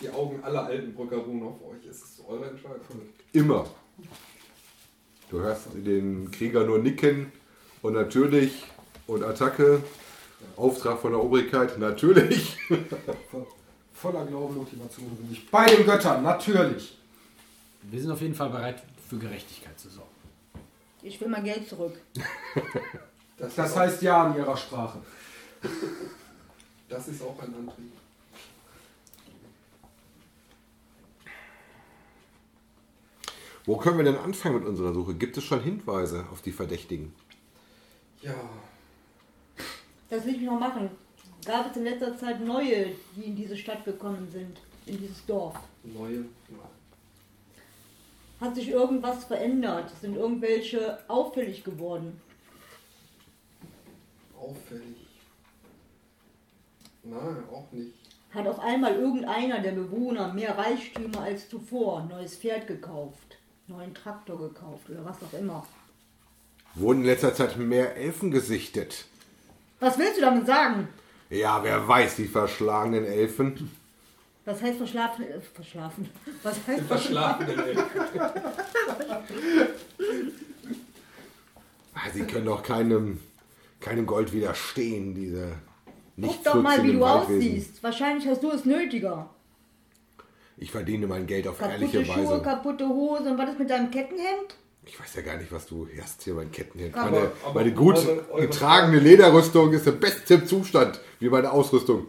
[0.00, 1.86] die Augen aller Altenbrücker ruhen auf euch.
[1.88, 2.80] Es ist eure Entscheidung.
[3.32, 3.66] Immer.
[5.30, 7.32] Du hörst den Krieger nur nicken
[7.82, 8.64] und natürlich
[9.06, 9.82] Und Attacke,
[10.56, 12.56] Auftrag von der Obrigkeit, natürlich.
[14.02, 15.48] Voller Glauben, Motivation bin ich.
[15.48, 16.98] Bei den Göttern, natürlich.
[17.82, 20.10] Wir sind auf jeden Fall bereit, für Gerechtigkeit zu sorgen.
[21.02, 21.94] Ich will mein Geld zurück.
[23.38, 24.98] Das, Das heißt ja in ihrer Sprache.
[26.88, 27.90] das ist auch ein Antrieb.
[33.64, 35.14] Wo können wir denn anfangen mit unserer Suche?
[35.14, 37.12] Gibt es schon Hinweise auf die Verdächtigen?
[38.20, 38.34] Ja,
[40.10, 40.90] Das will ich noch machen.
[41.44, 45.56] Gab es in letzter Zeit neue, die in diese Stadt gekommen sind, in dieses Dorf?
[45.84, 46.18] neue.
[46.48, 46.70] Ja.
[48.40, 49.90] Hat sich irgendwas verändert?
[50.00, 52.20] Sind irgendwelche auffällig geworden?
[54.38, 54.96] Auffällig.
[57.04, 57.94] Nein, auch nicht.
[58.32, 64.38] Hat auf einmal irgendeiner der Bewohner mehr Reichtümer als zuvor, neues Pferd gekauft, neuen Traktor
[64.38, 65.66] gekauft oder was auch immer?
[66.74, 69.04] Wurden in letzter Zeit mehr Elfen gesichtet?
[69.80, 70.88] Was willst du damit sagen?
[71.32, 73.70] Ja, wer weiß, die verschlagenen Elfen.
[74.44, 75.24] Was heißt verschlafen?
[75.24, 76.08] Äh, verschlafen.
[76.42, 77.46] Was heißt Verschlafen.
[81.94, 83.20] Ah, Sie können doch keinem,
[83.80, 85.52] keinem Gold widerstehen, diese
[86.16, 87.36] nicht Guck doch mal, wie du Waldwesen.
[87.38, 87.82] aussiehst.
[87.82, 89.30] Wahrscheinlich hast du es nötiger.
[90.58, 92.42] Ich verdiene mein Geld auf Kaputte ehrliche Schuhe, Weise.
[92.42, 93.30] kaputte Hose.
[93.30, 94.56] Und was ist mit deinem Kettenhemd?
[94.84, 96.94] Ich weiß ja gar nicht, was du hast hier, mein Kettenhemd.
[96.96, 102.06] Meine, aber meine gut eure- eure getragene Lederrüstung ist im besten Zustand, wie meine Ausrüstung.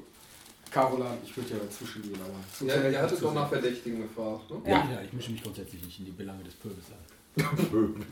[0.72, 2.68] Carolan, ich würde ja dazwischen gehen, aber.
[2.68, 3.48] Ja, ihr hattet doch nach.
[3.48, 4.58] Verdächtigen gefragt, ne?
[4.66, 4.90] Ja.
[4.92, 6.98] ja, ich mische mich grundsätzlich nicht in die Belange des Pöbels ein.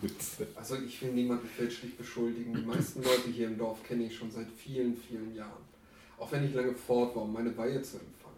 [0.55, 2.53] Also ich will niemanden fälschlich beschuldigen.
[2.55, 5.63] Die meisten Leute hier im Dorf kenne ich schon seit vielen, vielen Jahren.
[6.19, 8.37] Auch wenn ich lange fort war, um meine Weihe zu empfangen.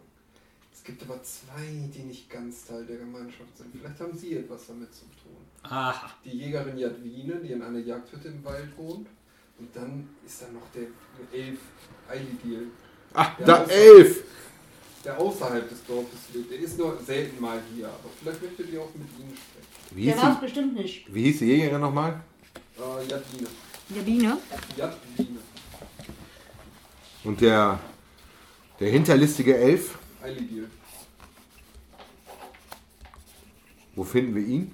[0.72, 3.74] Es gibt aber zwei, die nicht ganz Teil der Gemeinschaft sind.
[3.78, 5.43] Vielleicht haben sie etwas damit zu tun.
[5.64, 6.10] Aha.
[6.24, 9.06] Die Jägerin Jadwine, die in einer Jagdhütte im Wald wohnt.
[9.58, 10.88] Und dann ist da noch der
[11.38, 11.58] Elf
[12.08, 12.68] Eilidil,
[13.14, 14.24] Ah, Ja, da das- elf!
[15.04, 16.50] der außerhalb des Dorfes lebt.
[16.50, 19.94] Der ist nur selten mal hier, aber vielleicht möchtet ihr auch mit ihm sprechen.
[19.96, 21.14] Wie Der hieß, war es bestimmt nicht.
[21.14, 22.20] wie hieß die Jägerin nochmal?
[22.76, 23.46] Äh, Jadwine.
[23.90, 24.38] Der Biene?
[24.76, 25.38] Jadwine.
[27.22, 27.78] Und der,
[28.80, 30.68] der hinterlistige Elf, Eilidil.
[33.94, 34.72] wo finden wir ihn?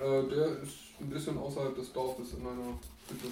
[0.00, 3.28] Äh, der ist ein bisschen außerhalb des Dorfes in einer Hütte.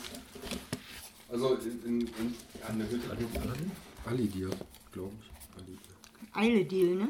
[1.31, 3.11] Also in, in, in ja, einer Hütte.
[4.05, 4.51] Alidir,
[4.93, 5.29] glaube ich.
[5.57, 5.89] Alidir.
[6.35, 7.09] Eiledil, ne?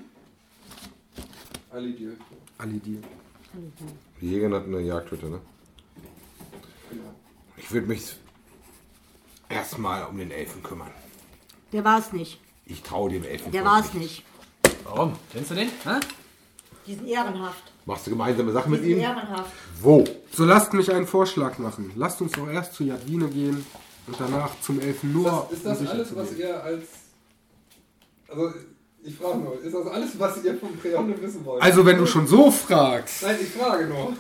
[1.71, 2.17] Alidil.
[2.59, 3.03] Alidir.
[4.21, 5.41] Die Jägerin hat eine Jagdhütte, ne?
[6.91, 7.15] Genau.
[7.57, 8.15] Ich würde mich
[9.49, 10.91] erstmal um den Elfen kümmern.
[11.73, 12.39] Der war es nicht.
[12.65, 13.51] Ich traue dem Elfen.
[13.51, 14.23] Der war es nicht.
[14.85, 15.17] Warum?
[15.33, 15.69] Kennst du den?
[15.69, 16.01] Hä?
[16.87, 17.68] Die sind ehrenhaft.
[17.89, 18.99] Machst du gemeinsame Sachen mit ihm?
[18.99, 19.51] ehrenhaft.
[19.81, 20.05] Wo?
[20.31, 21.91] So lasst mich einen Vorschlag machen.
[21.97, 23.65] Lasst uns doch erst zu Jadwine gehen
[24.07, 25.49] und danach zum Elfen Ist nur.
[25.51, 26.85] das, ist das um sicher alles, was ihr als.
[28.29, 28.53] Also,
[29.03, 31.63] ich frage nur, ist das alles, was ihr vom Preonne wissen wollt?
[31.63, 33.23] Also, wenn du schon so fragst.
[33.23, 34.13] Nein, ich frage nur.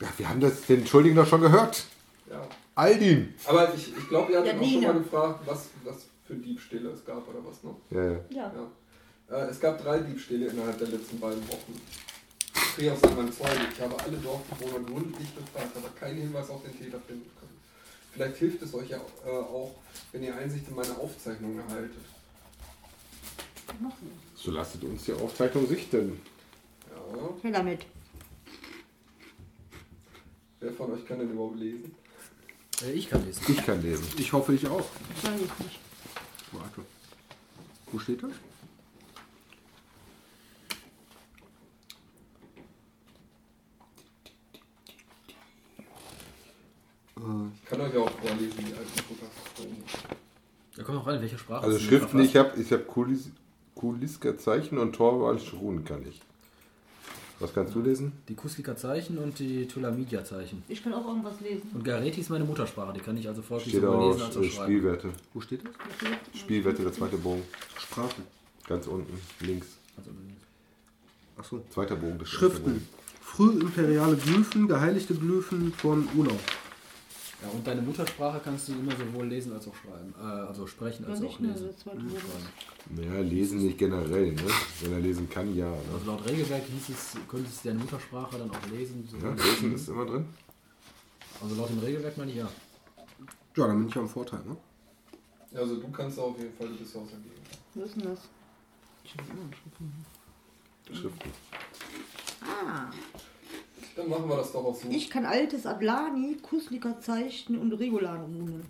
[0.00, 1.86] Ja, wir haben das, den Schuldigen doch schon gehört.
[2.30, 2.40] Ja.
[2.76, 3.34] Aldin.
[3.46, 7.04] Aber ich, ich glaube, ihr hattet auch schon mal gefragt, was, was für Diebstähle es
[7.04, 7.74] gab oder was, ne?
[7.90, 8.20] Ja, ja.
[8.30, 8.52] Ja.
[9.28, 9.36] Ja.
[9.38, 11.74] Äh, es gab drei Diebstähle innerhalb der letzten beiden Wochen.
[12.52, 13.60] Prios ist mein Zeuge.
[13.72, 17.58] Ich habe alle Dorfbewohner gründlich befragt, aber keinen Hinweis auf den Täter finden können.
[18.12, 19.74] Vielleicht hilft es euch ja äh, auch,
[20.12, 21.92] wenn ihr Einsicht in meine Aufzeichnungen erhaltet.
[24.34, 26.20] So lasst uns die Aufzeichnung sichten.
[26.90, 27.28] Ja.
[27.42, 27.86] Her damit.
[30.58, 31.94] Wer von euch kann denn überhaupt lesen?
[32.82, 33.42] Äh, Ich kann lesen.
[33.48, 34.06] Ich kann lesen.
[34.16, 34.86] Ich hoffe, ich auch.
[35.22, 35.78] Weiß ich nicht.
[36.52, 36.82] Warte.
[37.92, 38.32] Wo steht das?
[47.16, 49.84] Ich kann euch ja auch vorlesen, die alten Fotografien.
[50.76, 53.30] Da kommt noch rein, welche Sprache Also Schriften, ich habe ich hab Kulis,
[53.74, 56.20] Kulisker Zeichen und Torwaldsche Runen kann ich.
[57.40, 58.12] Was kannst du lesen?
[58.28, 60.62] Die Kuslika Zeichen und die Tulamidia Zeichen.
[60.68, 61.70] Ich kann auch irgendwas lesen.
[61.72, 64.44] Und Gareti ist meine Muttersprache, die kann ich also folglich Steht sowohl lesen als auch
[64.44, 64.64] schreiben.
[64.64, 65.08] Spielwerte.
[65.32, 66.38] Wo steht das?
[66.38, 67.42] Spielwerte, der zweite Bogen.
[67.78, 68.24] Sprachen.
[68.68, 69.68] Ganz unten, links.
[69.96, 70.10] Also,
[71.38, 71.64] Achso.
[71.70, 72.86] Zweiter Bogen Schriften.
[73.22, 76.40] Frühimperiale Glyphen, geheiligte Glyphen von Urlaub.
[77.60, 80.14] Und deine Muttersprache kannst du immer sowohl lesen als auch schreiben.
[80.18, 81.68] Äh, also sprechen als auch lesen.
[81.82, 82.08] schreiben.
[82.96, 84.42] Naja, lesen nicht generell, ne?
[84.80, 85.68] Wenn er lesen kann, ja.
[85.68, 85.76] Ne?
[85.92, 89.06] Also laut Regelwerk hieß es, könntest du deine Muttersprache dann auch lesen.
[89.06, 89.18] So.
[89.18, 90.24] Ja, lesen ist immer drin.
[91.42, 92.48] Also laut dem Regelwerk meine ich ja.
[93.56, 94.56] Ja, dann bin ich ja im Vorteil, ne?
[95.52, 97.42] Also du kannst auf jeden Fall, du bist ausergeben.
[97.74, 98.20] Wo ist denn das?
[100.96, 101.30] Schriften.
[102.40, 102.90] Ah,
[104.00, 104.88] Dann machen wir das doch auch so.
[104.88, 108.64] ich kann altes Ablani, Kusliker Zeichen und Regulan-Runen.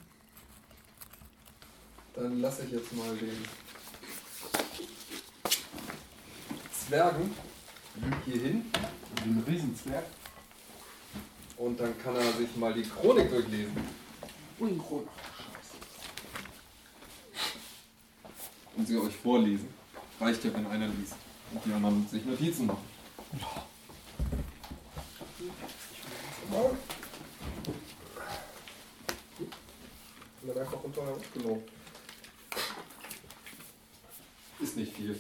[2.16, 3.38] Dann lasse ich jetzt mal den
[6.72, 7.30] Zwergen
[8.24, 8.64] hier hin
[9.22, 10.04] ein Riesenzwerg.
[11.58, 13.76] und dann kann er sich mal die Chronik durchlesen.
[14.58, 14.80] Ui.
[18.76, 19.68] Und sie euch vorlesen.
[20.20, 21.14] Reicht ja, wenn einer liest.
[21.52, 22.84] Und die anderen sich Notizen machen.
[30.42, 31.02] Und dann einfach unter
[31.34, 31.62] genau.
[34.60, 35.18] Ist nicht viel.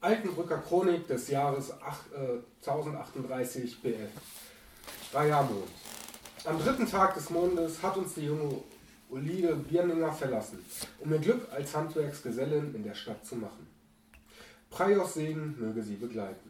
[0.00, 4.08] Altenbrücker Chronik des Jahres ach- äh, 1038 BF.
[5.12, 5.68] Rajarmond.
[6.44, 8.62] Am dritten Tag des Mondes hat uns die junge
[9.10, 10.64] Olide Bierninger verlassen,
[11.00, 13.66] um ihr Glück als Handwerksgesellin in der Stadt zu machen.
[14.70, 16.49] Praios Segen möge sie begleiten.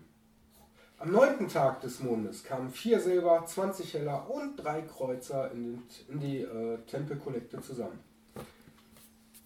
[1.01, 5.82] Am neunten Tag des Mondes kamen vier Silber, 20 Heller und drei Kreuzer in, den,
[6.09, 7.98] in die äh, Tempelkollekte zusammen.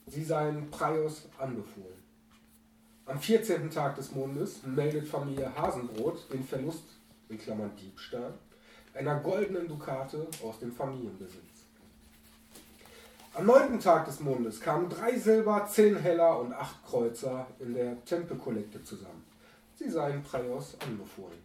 [0.09, 2.03] Sie seien Praios anbefohlen.
[3.07, 3.71] Am 14.
[3.71, 6.83] Tag des Mondes meldet Familie Hasenbrot den Verlust,
[7.29, 8.35] in Klammern Diebstahl,
[8.93, 11.39] einer goldenen Dukate aus dem Familienbesitz.
[13.35, 13.79] Am 9.
[13.79, 19.34] Tag des Mondes kamen drei Silber, zehn Heller und acht Kreuzer in der Tempelkollekte zusammen.
[19.85, 21.39] Sie seien Praios anbefohlen.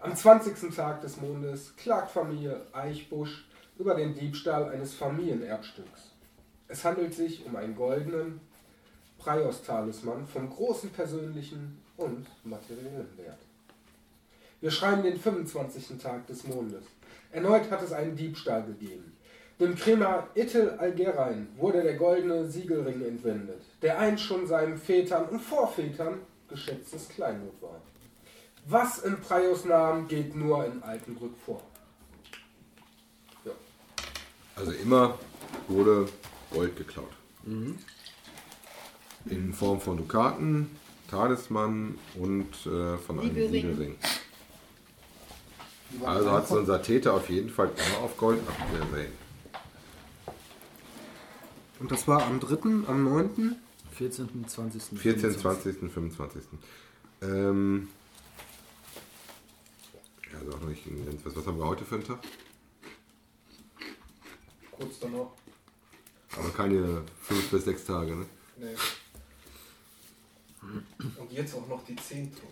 [0.00, 0.74] Am 20.
[0.74, 3.46] Tag des Mondes klagt Familie Eichbusch
[3.78, 6.14] über den Diebstahl eines Familienerbstücks.
[6.66, 8.40] Es handelt sich um einen goldenen
[9.18, 13.38] Praios-Talisman vom großen persönlichen und materiellen Wert.
[14.60, 15.96] Wir schreiben den 25.
[16.02, 16.82] Tag des Mondes.
[17.30, 19.16] Erneut hat es einen Diebstahl gegeben.
[19.60, 25.40] Dem Krämer Ittel Algerein wurde der goldene Siegelring entwendet, der einst schon seinen Vätern und
[25.40, 26.18] Vorvätern
[26.48, 27.80] geschätztes Kleingut war.
[28.66, 31.62] Was im Praios Namen geht nur in Altenbrück vor.
[33.44, 33.52] Ja.
[34.56, 35.18] Also immer
[35.68, 36.08] wurde
[36.50, 37.12] Gold geklaut.
[39.26, 40.76] In Form von Dukaten,
[41.10, 43.50] Talisman und äh, von einem Siegelring.
[43.50, 43.96] Siegelring.
[46.04, 49.12] Also hat unser Täter auf jeden Fall immer auf Gold abgesehen.
[51.80, 53.56] Und das war am 3., am 9.
[53.98, 55.80] 14., 20., 14., 25..
[55.80, 56.42] 20., 25.
[57.20, 57.88] Ähm,
[60.32, 61.24] ja, also auch noch nicht ganz.
[61.24, 62.20] Was, was haben wir heute für einen Tag?
[64.70, 65.26] Kurz danach.
[66.36, 68.26] Aber keine fünf bis sechs Tage, ne?
[68.56, 68.76] Nee.
[71.16, 72.50] Und jetzt auch noch die Zehntruhe.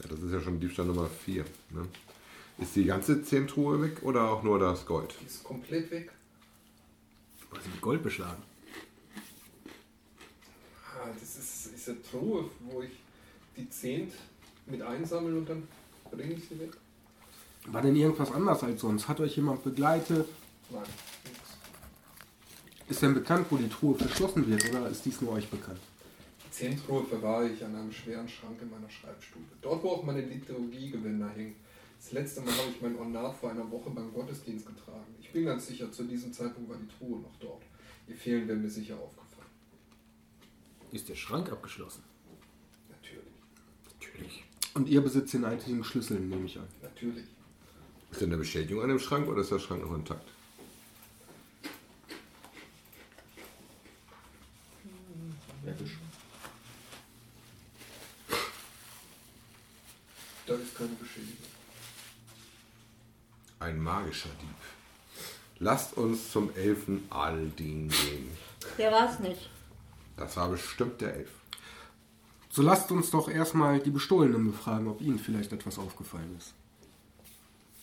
[0.00, 1.44] Ja, das ist ja schon Diebstahl Nummer 4.
[1.70, 1.86] Ne?
[2.58, 5.14] Ist die ganze Zehntruhe weg oder auch nur das Gold?
[5.20, 6.10] Die ist komplett weg.
[7.52, 8.42] Oder sie mit Gold beschlagen.
[11.04, 12.92] Ah, Das ist, ist eine Truhe, wo ich
[13.56, 14.12] die Zehnt
[14.66, 15.68] mit einsammle und dann
[16.10, 16.70] bringe ich sie weg.
[17.66, 19.08] War denn irgendwas anders als sonst?
[19.08, 20.28] Hat euch jemand begleitet?
[20.70, 20.82] Nein,
[21.24, 21.38] nix.
[22.88, 25.80] Ist denn bekannt, wo die Truhe verschlossen wird oder ist dies nur euch bekannt?
[26.46, 29.44] Die Zehntruhe verwahre ich an einem schweren Schrank in meiner Schreibstube.
[29.60, 31.56] Dort, wo auch meine Liturgiegewänder hängen.
[31.98, 35.14] Das letzte Mal habe ich mein Ornat vor einer Woche beim Gottesdienst getragen.
[35.20, 37.62] Ich bin ganz sicher, zu diesem Zeitpunkt war die Truhe noch dort.
[38.08, 39.23] Ihr Fehlen wäre mir sicher aufgefallen.
[40.94, 42.04] Ist der Schrank abgeschlossen?
[42.88, 43.24] Natürlich,
[43.98, 44.44] Natürlich.
[44.74, 46.68] Und ihr besitzt den einzigen Schlüssel, nehme ich an.
[46.82, 47.24] natürlich.
[48.12, 50.30] Ist denn eine Beschädigung an dem Schrank oder ist der Schrank noch intakt?
[60.46, 61.38] Da ist keine Beschädigung.
[63.58, 64.54] Ein magischer Dieb.
[65.58, 68.28] Lasst uns zum Elfen Aldin gehen.
[68.78, 69.48] Der war's nicht.
[70.16, 71.30] Das war bestimmt der Elf.
[72.48, 76.54] So lasst uns doch erstmal die Bestohlenen befragen, ob ihnen vielleicht etwas aufgefallen ist.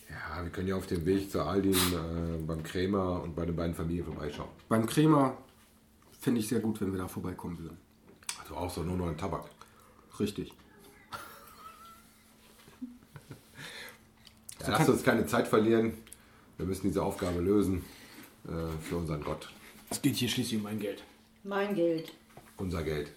[0.09, 3.55] Ja, wir können ja auf dem Weg zu Aldin äh, beim Krämer und bei den
[3.55, 4.49] beiden Familien vorbeischauen.
[4.69, 5.38] Beim Krämer
[6.19, 7.77] fände ich sehr gut, wenn wir da vorbeikommen würden.
[8.41, 9.45] Also auch so nur noch ein Tabak.
[10.19, 10.53] Richtig.
[14.61, 15.93] Ja, lasst uns keine Zeit verlieren.
[16.57, 17.84] Wir müssen diese Aufgabe lösen
[18.45, 18.51] äh,
[18.88, 19.49] für unseren Gott.
[19.89, 21.03] Es geht hier schließlich um mein Geld.
[21.43, 22.11] Mein Geld.
[22.62, 23.12] Unser Geld.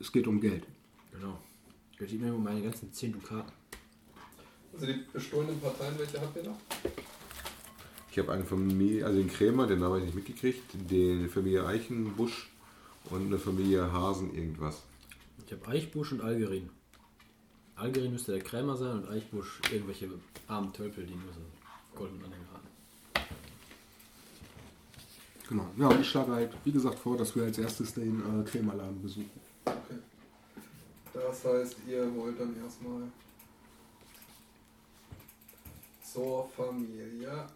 [0.00, 0.64] Es geht um Geld.
[1.12, 1.38] Genau.
[1.92, 3.52] Ich gebe mir meine ganzen 10 Dukaten.
[4.72, 6.58] Also die bestohlenen Parteien, welche habt ihr noch?
[8.10, 12.50] Ich habe eine Familie, also den Krämer, den habe ich nicht mitgekriegt, die Familie Eichenbusch
[13.10, 14.82] und eine Familie Hasen irgendwas.
[15.46, 16.70] Ich habe Eichbusch und Algerin.
[17.76, 20.10] Algerin müsste der Krämer sein und Eichbusch irgendwelche
[20.48, 21.52] armen Tölpel, die nur so einen
[21.94, 22.61] goldenen Anhänger haben.
[25.52, 25.66] Genau.
[25.76, 29.02] Ja, und ich schlage halt, wie gesagt, vor, dass wir als erstes den äh, Krämerladen
[29.02, 29.30] besuchen.
[29.66, 29.98] Okay.
[31.12, 33.02] Das heißt, ihr wollt dann erstmal
[36.02, 37.46] zur Familie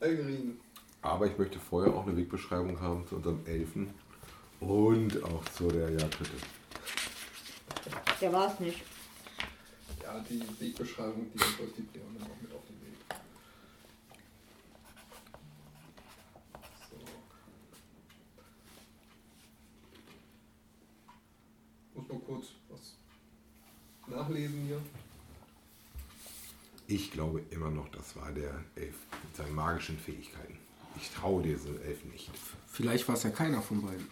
[0.00, 0.58] Algerin.
[1.02, 3.94] Aber ich möchte vorher auch eine Wegbeschreibung haben zu unserem Elfen
[4.58, 6.32] und auch zu der Jagdhütte.
[8.20, 8.82] Der war es nicht.
[10.02, 12.81] Ja, die Wegbeschreibung, die gibt euch die Brianna noch mit auf den
[22.12, 22.94] Mal kurz was
[24.06, 24.80] nachlesen hier.
[26.88, 28.94] Ich glaube immer noch, das war der Elf
[29.24, 30.58] mit seinen magischen Fähigkeiten.
[31.00, 32.30] Ich traue diesem Elfen nicht.
[32.70, 34.06] Vielleicht war es ja keiner von beiden.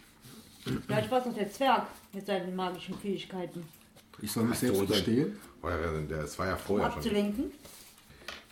[0.86, 3.66] Vielleicht war es doch der Zwerg mit seinen magischen Fähigkeiten.
[4.22, 5.38] Ich soll mich Ach selbst verstehen?
[5.60, 6.98] War ja, der- Das war ja Um vorher schon.
[6.98, 7.52] abzulenken.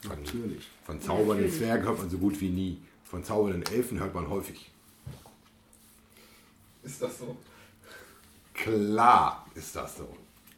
[0.02, 0.68] Von, Natürlich.
[0.84, 1.50] von zaubernden.
[1.50, 2.78] Zwergen hört man so gut wie nie.
[3.04, 4.70] Von zaubernden Elfen hört man häufig.
[6.82, 7.36] Ist das so?
[8.62, 10.08] Klar ist das so.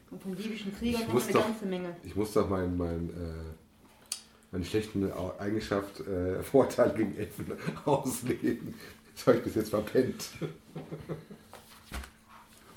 [0.09, 1.95] Und von diebischen Kriegern Ich muss eine doch- ganze Menge.
[2.03, 4.13] Ich muss doch meinen mein, äh,
[4.51, 7.45] meine schlechten Eigenschaft, äh, Vorteil gegen Elfen
[7.85, 8.73] ausleben.
[9.15, 10.25] Das habe ich bis jetzt verpennt.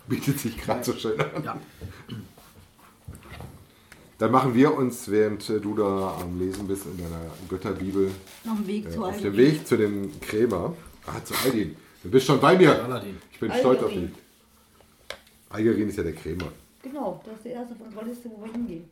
[0.07, 1.43] Bietet sich gerade so schön an.
[1.45, 1.59] Ja.
[4.19, 8.11] Dann machen wir uns, während äh, du da am Lesen bist in deiner Götterbibel,
[8.49, 9.37] Auf dem Weg äh, zu auf dem.
[9.37, 10.75] Weg zu dem Krämer.
[11.07, 11.77] Ah, zu Aldin.
[12.03, 12.85] Du bist schon bei mir.
[12.85, 13.17] Aladdin.
[13.33, 14.11] Ich bin stolz auf dich.
[15.55, 16.51] Algerin ist ja der Krämer.
[16.83, 18.85] Genau, das ist der erste von unserer Liste, wo wir hingehen.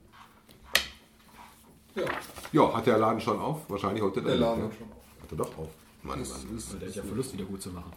[1.94, 2.04] Ja,
[2.52, 3.68] Ja, hat der Laden schon auf?
[3.68, 4.68] Wahrscheinlich heute der Laden ne?
[4.68, 5.22] hat schon auf.
[5.22, 5.68] Hat er doch auf.
[6.02, 6.56] Mann, Das Mann.
[6.56, 7.92] ist, Der ist ja Verlust wieder gut zu machen.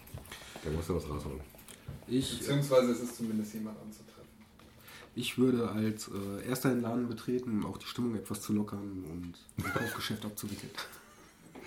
[0.63, 1.39] Da muss er was rausholen.
[2.07, 4.23] ich, Beziehungsweise es ist zumindest jemand anzutreffen.
[5.15, 8.79] ich würde als äh, erster den Laden betreten, um auch die Stimmung etwas zu lockern
[9.11, 10.71] und ein Kaufgeschäft abzuwickeln.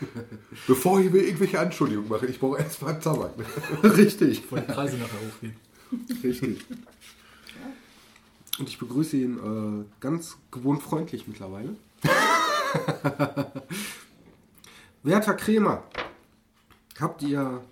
[0.67, 3.33] Bevor ich mir irgendwelche Anschuldigungen mache, ich brauche erstmal Tabak.
[3.83, 4.43] Richtig.
[4.43, 5.57] Bevor die Preise nachher hochgehen.
[6.23, 6.65] Richtig.
[8.59, 11.77] Und ich begrüße ihn äh, ganz gewohnt freundlich mittlerweile.
[15.03, 15.85] Werter Krämer,
[16.99, 17.63] habt ihr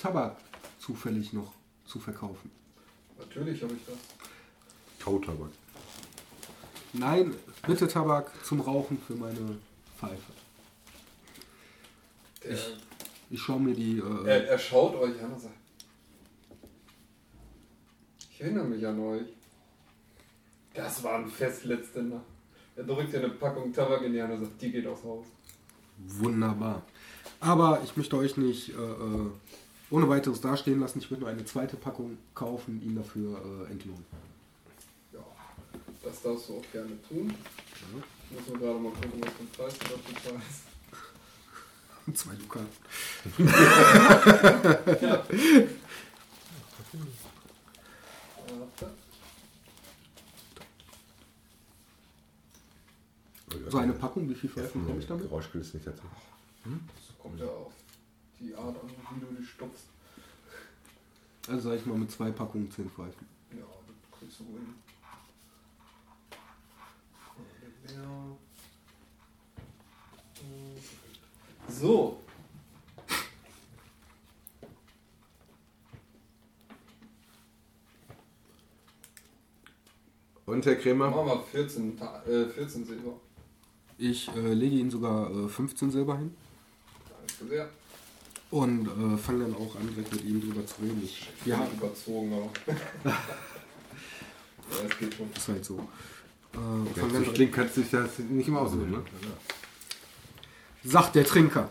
[0.00, 0.36] Tabak
[0.78, 1.52] zufällig noch
[1.84, 2.50] zu verkaufen?
[3.18, 3.96] Natürlich habe ich das.
[5.04, 5.50] Kautabak.
[6.92, 7.34] Nein,
[7.66, 9.58] bitte Tabak zum Rauchen für meine
[9.98, 10.32] Pfeife.
[12.44, 12.56] Der,
[13.30, 13.98] Ich schaue mir die.
[13.98, 15.54] Äh, er, er schaut euch an und sagt:
[18.40, 19.26] Ich erinnere mich an euch.
[20.72, 22.24] Das war ein Fest letzte Nacht.
[22.74, 25.26] Er drückt dir eine Packung Tabak in die Hand und sagt: Die geht aufs Haus.
[25.98, 26.80] Wunderbar.
[27.40, 29.30] Aber ich möchte euch nicht äh, äh,
[29.90, 31.00] ohne weiteres dastehen lassen.
[31.00, 34.06] Ich würde nur eine zweite Packung kaufen, ihn dafür äh, entlohnen.
[35.12, 35.20] Ja,
[36.02, 37.34] das darfst du auch gerne tun.
[38.30, 40.62] Ich muss nur gerade mal gucken, was für ein Preis du dafür zahlst.
[42.14, 42.68] Zwei Dukaten.
[46.92, 47.19] Warte.
[53.70, 55.28] So eine Packung, wie viel Pfeifen komme ich damit?
[55.28, 56.02] Geräuschbild ist nicht dazu.
[56.64, 57.72] Das kommt ja auf
[58.40, 59.86] die Art an, wie du die stopfst.
[61.46, 63.28] Also sage ich mal mit zwei Packungen zehn Pfeifen.
[63.52, 64.74] Ja, das kriegst du hin.
[67.94, 68.36] Ja.
[71.68, 72.20] So.
[80.46, 81.10] Und Herr Krämer?
[81.10, 83.12] Machen wir 14, Ta äh, 14 Silber.
[84.02, 86.34] Ich äh, lege ihnen sogar äh, 15 Silber hin
[87.38, 87.68] Danke sehr.
[88.50, 91.02] und äh, fange dann auch an, direkt mit ihm drüber zu reden.
[91.04, 92.50] Ich, Ja, ja, überzogen, aber.
[93.10, 93.16] ja,
[94.88, 95.28] es geht schon.
[95.36, 95.76] ist halt so.
[96.54, 96.56] Äh,
[96.96, 99.02] dann so klingt, kannst du dich das nicht immer aussuchen, ne?
[100.82, 101.68] Sagt der Trinker.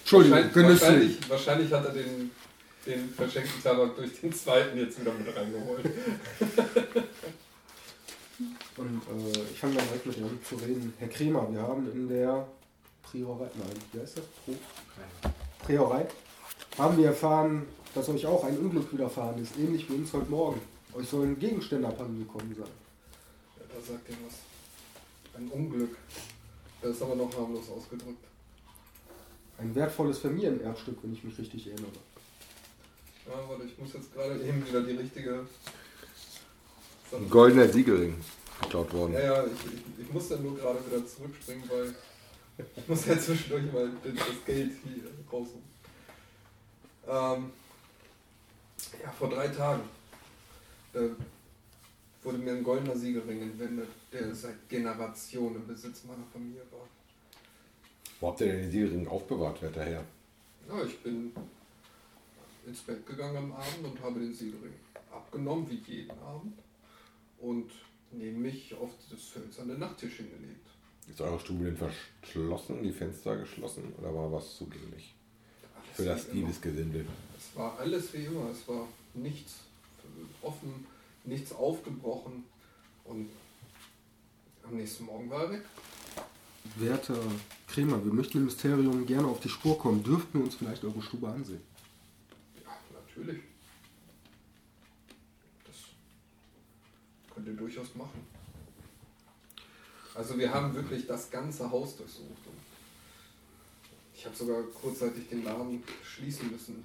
[0.00, 0.80] Entschuldigung, Wahrscheinlich, genüsslich.
[1.28, 2.30] wahrscheinlich, wahrscheinlich hat er den,
[2.86, 5.84] den verschenkten Tabak durch den zweiten jetzt wieder mit reingeholt.
[8.76, 9.02] Und
[9.34, 10.92] äh, ich fange dann direkt mit ihm zu reden.
[10.98, 12.46] Herr Kremer, wir haben in der
[13.02, 14.24] Priorei, nein, wie heißt das?
[14.44, 15.34] Pro-
[15.64, 16.06] Priorei,
[16.76, 20.60] haben wir erfahren, dass euch auch ein Unglück widerfahren ist, ähnlich wie uns heute Morgen.
[20.92, 22.66] Euch sollen Gegenstände abhanden gekommen sein.
[23.58, 24.34] Ja, da sagt er was.
[25.38, 25.96] Ein Unglück.
[26.82, 28.24] Das ist aber noch harmlos ausgedrückt.
[29.58, 31.90] Ein wertvolles Familienerbstück, wenn ich mich richtig erinnere.
[33.26, 35.46] Ja, warte, ich muss jetzt gerade eben wieder die richtige.
[37.12, 38.16] Ein goldener Siegelring
[38.60, 39.12] geklaut worden.
[39.14, 41.94] Ja, ja, ich, ich, muss dann nur gerade wieder zurückspringen, weil
[42.76, 45.62] ich muss ja zwischendurch mal das Geld hier rausholen.
[47.06, 47.50] Ähm,
[49.02, 49.82] ja, vor drei Tagen
[50.94, 51.08] äh,
[52.22, 56.88] wurde mir ein goldener Siegelring entwendet, der seit Generationen im Besitz meiner Familie war.
[58.20, 60.04] Wo habt ihr denn den Siegelring aufbewahrt, werter Herr?
[60.68, 61.32] Ja, ich bin
[62.66, 64.74] ins Bett gegangen am Abend und habe den Siegelring
[65.12, 66.58] abgenommen, wie jeden Abend,
[67.40, 67.70] und
[68.12, 70.66] neben mich auf das hölzerne Nachttisch hingelegt.
[71.08, 75.14] Ist eure Stube denn verschlossen, die Fenster geschlossen oder war was zugänglich?
[75.94, 76.28] Für das.
[76.30, 77.06] Diebesgesindel.
[77.36, 78.50] Es war alles wie immer.
[78.50, 79.60] Es war nichts
[80.42, 80.86] offen,
[81.24, 82.44] nichts aufgebrochen.
[83.04, 83.30] Und
[84.64, 85.62] am nächsten Morgen war er weg.
[86.76, 87.18] Werter
[87.68, 90.02] Kremer, wir möchten dem Mysterium gerne auf die Spur kommen.
[90.02, 91.60] Dürften wir uns vielleicht eure Stube ansehen?
[92.64, 93.40] Ja, natürlich.
[95.64, 95.76] Das
[97.36, 98.26] könnt ihr durchaus machen.
[100.14, 102.24] Also wir haben wirklich das ganze Haus durchsucht.
[102.46, 102.56] Und
[104.14, 106.82] ich habe sogar kurzzeitig den Laden schließen müssen.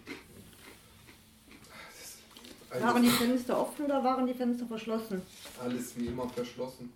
[2.70, 5.22] Alles- Waren die Fenster offen oder waren die Fenster verschlossen?
[5.62, 6.91] alles wie immer verschlossen.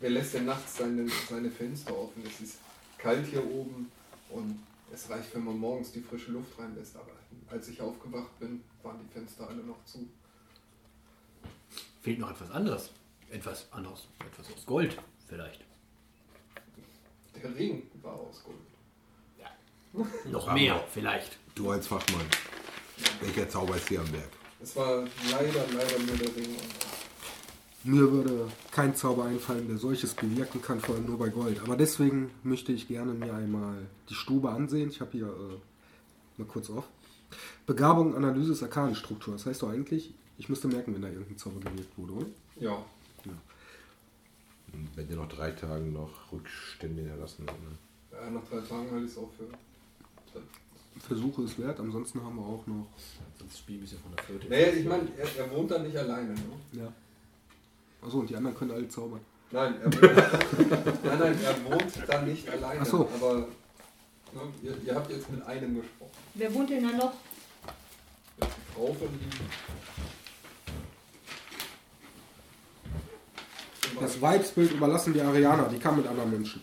[0.00, 2.22] Wer lässt denn nachts seine, seine Fenster offen?
[2.26, 2.58] Es ist
[2.98, 3.90] kalt hier oben
[4.30, 4.60] und
[4.92, 6.94] es reicht, wenn man morgens die frische Luft reinlässt.
[6.96, 7.10] Aber
[7.50, 10.06] als ich aufgewacht bin, waren die Fenster alle noch zu.
[12.02, 12.90] Fehlt noch etwas anderes.
[13.30, 14.08] Etwas anderes.
[14.20, 15.64] Etwas aus Gold vielleicht.
[17.42, 18.58] Der Ring war aus Gold.
[20.30, 21.38] Noch mehr vielleicht.
[21.54, 22.24] Du als Fachmann,
[23.20, 24.28] welcher Zauber ist hier am Werk?
[24.62, 26.56] Es war leider, leider nur der Ring.
[27.84, 31.60] Mir würde kein Zauber einfallen, der solches bewirken kann, vor allem nur bei Gold.
[31.62, 34.88] Aber deswegen möchte ich gerne mir einmal die Stube ansehen.
[34.88, 36.84] Ich habe hier äh, mal kurz auf.
[37.66, 39.34] Begabung, Analyse ist Arkanenstruktur.
[39.34, 42.26] Das heißt doch eigentlich, ich müsste merken, wenn da irgendein Zauber gewirkt wurde, oder?
[42.58, 42.84] ja,
[43.24, 47.44] Und Wenn ihr noch drei Tage noch Rückstände hinterlassen.
[47.44, 47.52] Ne?
[48.10, 49.46] ja, nach drei Tagen halte ich es auch für.
[50.98, 51.78] Versuche es wert.
[51.78, 52.86] Ansonsten haben wir auch noch.
[53.38, 54.48] Sonst spiel ein bisschen von der Flöte.
[54.48, 56.32] Naja, ich meine, er, er wohnt da nicht alleine.
[56.34, 56.40] Ne?
[56.72, 56.92] Ja.
[58.04, 59.20] Achso, und die anderen können alle zaubern.
[59.52, 60.02] Nein, er wohnt,
[61.04, 62.80] nein, nein, er wohnt da nicht alleine.
[62.80, 63.08] Ach so.
[63.14, 63.46] Aber ne,
[64.64, 66.10] ihr, ihr habt jetzt mit einem gesprochen.
[66.34, 67.12] Wer wohnt denn da noch?
[68.40, 69.30] Die Frau von ihm.
[74.02, 76.60] Das Weibsbild überlassen die Arianer, die kann mit anderen Menschen.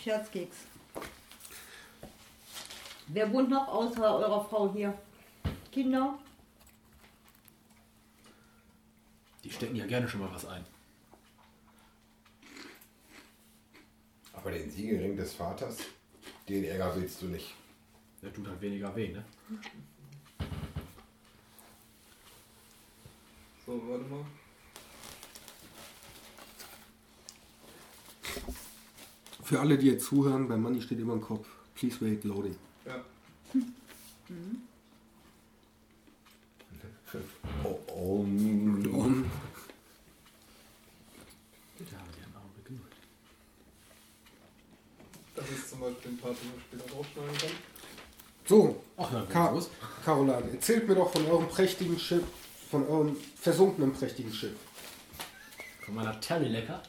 [0.00, 0.56] Scherzkeks.
[3.08, 4.96] Wer wohnt noch außer eurer Frau hier?
[5.72, 6.16] Kinder?
[9.42, 10.64] Die stecken ja gerne schon mal was ein.
[14.32, 15.78] Aber den Siegelring des Vaters,
[16.48, 17.52] den Ärger willst du nicht.
[18.22, 19.24] Der tut halt weniger weh, ne?
[23.66, 24.24] So, warte mal.
[29.48, 31.46] Für alle, die jetzt zuhören, beim Money steht immer im Kopf.
[31.74, 32.54] Please wait, loading.
[32.84, 33.02] Ja.
[37.64, 38.42] Oh, oh, Bitte
[41.96, 42.92] haben Sie einen Augenblick Geduld.
[45.34, 47.50] Das ist zum Beispiel ein Part, den man später rausschneiden kann.
[48.44, 49.70] so, Ach, na, Ka los.
[50.04, 52.24] Caroline, erzählt mir doch von eurem prächtigen Schiff,
[52.70, 54.56] von eurem versunkenen prächtigen Schiff.
[55.86, 56.82] Von meiner Terry Lecker.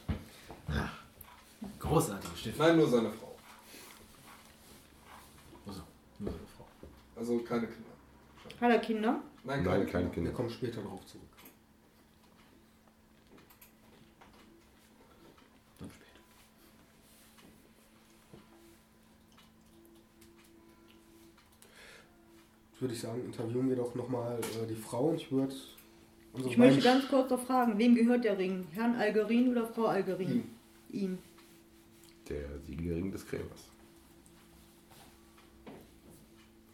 [1.78, 2.58] Großartiges Stift.
[2.58, 3.36] Nein, nur seine Frau.
[5.66, 5.82] Also,
[6.18, 6.66] nur so eine Frau.
[7.16, 7.90] Also keine Kinder.
[8.60, 9.22] Hat er Kinder?
[9.44, 10.30] Nein, Nein, keine Wir Kinder.
[10.32, 11.24] kommen später darauf zurück.
[15.78, 16.20] Dann später.
[22.80, 25.54] Würde ich sagen, interviewen wir doch nochmal äh, die Frau und ich würde
[26.46, 28.66] Ich möchte ganz kurz noch fragen, wem gehört der Ring?
[28.72, 30.50] Herrn Algerin oder Frau Algerin?
[30.90, 31.18] Ihm.
[32.30, 33.60] Der Siegelring des Krämers.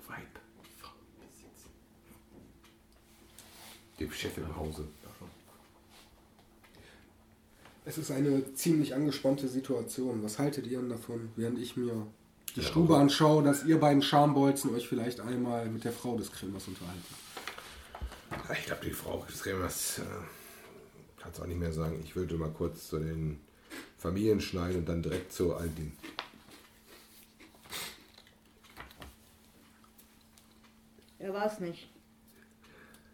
[0.06, 0.18] Weib.
[0.78, 1.70] Frau, Besitz.
[3.98, 4.86] Dem Chef im Hause.
[7.86, 10.22] Es ist eine ziemlich angespannte Situation.
[10.22, 12.06] Was haltet ihr denn davon, während ich mir
[12.54, 16.32] die Ja, Stube anschaue, dass ihr beiden Schambolzen euch vielleicht einmal mit der Frau des
[16.32, 17.14] Krämers unterhalten?
[18.52, 20.02] Ich glaube, die Frau des Krämers äh,
[21.22, 22.00] kann es auch nicht mehr sagen.
[22.04, 23.40] Ich würde mal kurz zu den
[23.98, 25.92] Familien schneiden und dann direkt zu Aldin.
[31.18, 31.88] Er war es nicht.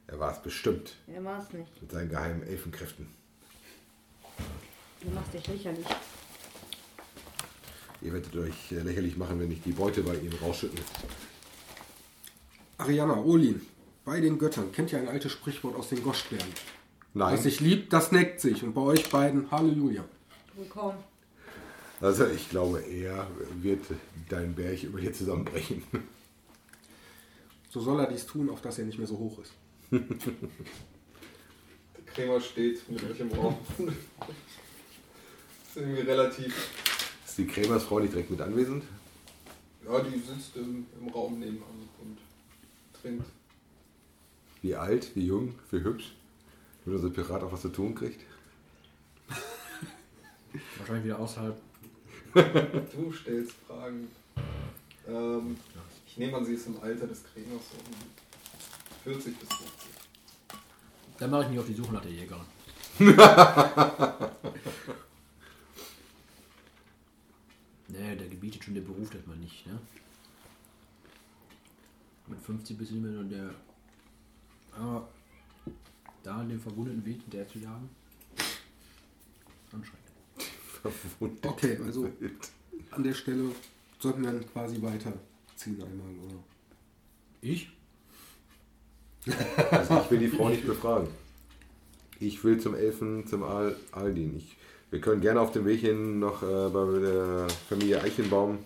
[0.08, 1.80] Er war es bestimmt Er war es nicht.
[1.80, 3.08] mit seinen geheimen Elfenkräften.
[5.00, 5.86] Du machst dich lächerlich.
[8.02, 10.78] Ihr werdet euch äh, lächerlich machen, wenn ich die Beute bei ihm rausschütten.
[12.78, 13.64] Ariana, Olin,
[14.04, 16.48] bei den Göttern kennt ihr ein altes Sprichwort aus den Goschbergen.
[17.14, 18.62] Nein, Was sich liebt, das neckt sich.
[18.64, 20.04] Und bei euch beiden, Halleluja.
[20.70, 20.94] Kaum.
[22.00, 23.26] also ich glaube, er
[23.60, 23.84] wird
[24.28, 25.82] deinen Berg über dir zusammenbrechen.
[27.70, 29.52] So soll er dies tun, auf dass er nicht mehr so hoch ist.
[29.90, 30.02] Der
[32.04, 33.56] Krämer steht mit euch im Raum.
[35.68, 36.54] ist irgendwie relativ.
[37.24, 38.84] Ist die Krämersfrau nicht direkt mit anwesend?
[39.86, 42.18] Ja, die sitzt im, im Raum nebenan und
[43.00, 43.24] trinkt.
[44.60, 46.14] Wie alt, wie jung, wie hübsch?
[46.84, 48.20] Wenn unser Pirat auch was zu tun kriegt?
[50.78, 51.60] Wahrscheinlich wieder außerhalb.
[52.34, 54.08] Du stellst Fragen.
[55.06, 55.56] Ähm,
[56.06, 59.68] ich nehme an, sie ist im Alter des Kriegers so um 40 bis 50.
[61.18, 62.44] Dann mache ich mich auf die Suche nach der Jägerin.
[67.88, 69.78] nee, der gebietet schon der Beruf, dass man nicht, ne?
[72.28, 73.54] Mit 50 bis hin und der.
[74.72, 75.08] Aber
[76.22, 77.90] da an dem verwundeten Weg der zu jagen.
[80.84, 81.46] Anstrengend.
[81.46, 82.08] Okay, also
[82.90, 83.50] an der Stelle
[83.98, 86.38] sollten wir dann quasi weiterziehen einmal, oder?
[87.40, 87.70] Ich?
[89.70, 91.08] Also ich will die Frau nicht befragen.
[92.18, 94.36] Ich will zum Elfen, zum Al Aldin.
[94.36, 94.56] Ich,
[94.90, 98.58] wir können gerne auf dem Weg hin noch äh, bei der Familie Eichenbaum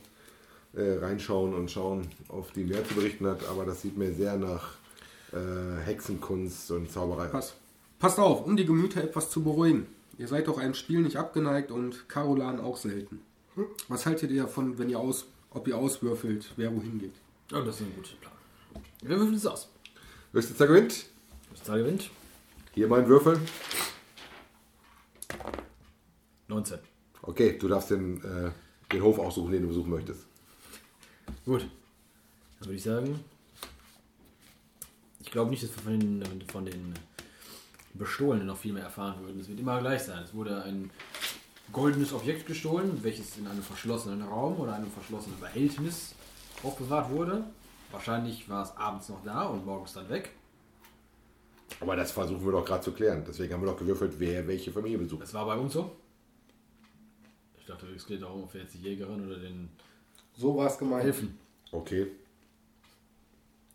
[0.74, 4.36] äh, reinschauen und schauen, auf die mehr zu berichten hat, aber das sieht mir sehr
[4.36, 4.74] nach
[5.32, 7.32] äh, Hexenkunst und Zauberei aus.
[7.32, 7.54] Pass,
[7.98, 9.86] passt auf, um die Gemüter etwas zu beruhigen.
[10.18, 13.20] Ihr seid doch einem Spiel nicht abgeneigt und Carolan auch selten.
[13.88, 17.14] Was haltet ihr davon, wenn ihr aus, ob ihr auswürfelt, wer wohin geht?
[17.52, 18.32] Oh, das ist ein guter Plan.
[19.02, 19.68] Wir würfeln es aus.
[20.32, 21.06] Höchster gewinnt.
[21.50, 22.10] Das Zahl gewinnt.
[22.72, 23.40] Hier mein Würfel.
[26.48, 26.78] 19.
[27.22, 28.50] Okay, du darfst den, äh,
[28.92, 30.26] den Hof aussuchen, den du besuchen möchtest.
[31.44, 31.68] Gut.
[32.58, 33.20] Dann würde ich sagen,
[35.20, 36.94] ich glaube nicht, dass wir von den, von den
[37.98, 39.40] Bestohlenen noch viel mehr erfahren würden.
[39.40, 40.22] Es wird immer gleich sein.
[40.22, 40.90] Es wurde ein
[41.72, 46.14] goldenes Objekt gestohlen, welches in einem verschlossenen Raum oder einem verschlossenen Behältnis
[46.62, 47.44] aufbewahrt wurde.
[47.90, 50.30] Wahrscheinlich war es abends noch da und morgens dann weg.
[51.80, 53.24] Aber das versuchen wir doch gerade zu klären.
[53.26, 55.22] Deswegen haben wir doch gewürfelt, wer welche Familie besucht.
[55.22, 55.96] Das war bei uns so.
[57.58, 59.68] Ich dachte, es geht darum, ob wir jetzt die Jägerin oder den
[60.36, 61.04] So war es gemeint.
[61.04, 61.38] helfen
[61.72, 62.06] Okay.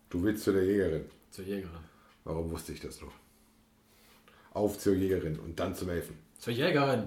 [0.08, 1.04] Du willst zu der Jägerin.
[1.30, 1.78] zur Jägerin.
[2.24, 3.12] Warum wusste ich das noch?
[4.54, 6.16] Auf zur Jägerin und dann zum Elfen.
[6.38, 7.04] Zur Jägerin!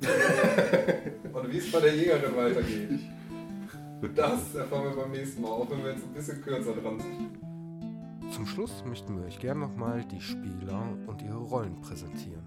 [1.32, 3.00] Und wie es bei der Jägerin weitergeht,
[4.14, 8.32] das erfahren wir beim nächsten Mal, auch wenn wir jetzt ein bisschen kürzer dran sind.
[8.32, 12.44] Zum Schluss möchten wir euch gerne nochmal die Spieler und ihre Rollen präsentieren.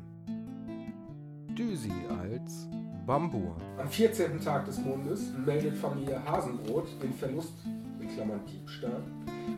[1.57, 2.67] Düsi als
[3.05, 3.55] Bambur.
[3.77, 4.39] Am 14.
[4.39, 7.53] Tag des Mondes meldet Familie Hasenbrot den Verlust,
[7.99, 9.01] in Klammern Diebstahl,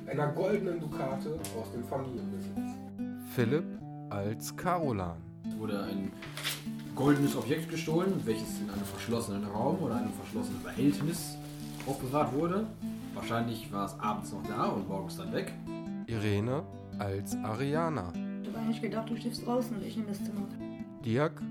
[0.07, 2.78] einer goldenen Dukate aus dem Familienbesitz.
[3.35, 3.63] Philipp
[4.09, 5.17] als Carolan.
[5.47, 6.11] Es wurde ein
[6.95, 11.37] goldenes Objekt gestohlen, welches in einem verschlossenen Raum oder einem verschlossenen Behältnis
[11.85, 12.65] aufbewahrt wurde.
[13.13, 15.53] Wahrscheinlich war es abends noch da und morgens dann weg.
[16.07, 16.63] Irene
[16.97, 18.11] als Ariana.
[18.41, 20.47] Ich habe eigentlich gedacht, du schläfst draußen und ich nehme das Zimmer.
[21.05, 21.41] Dirk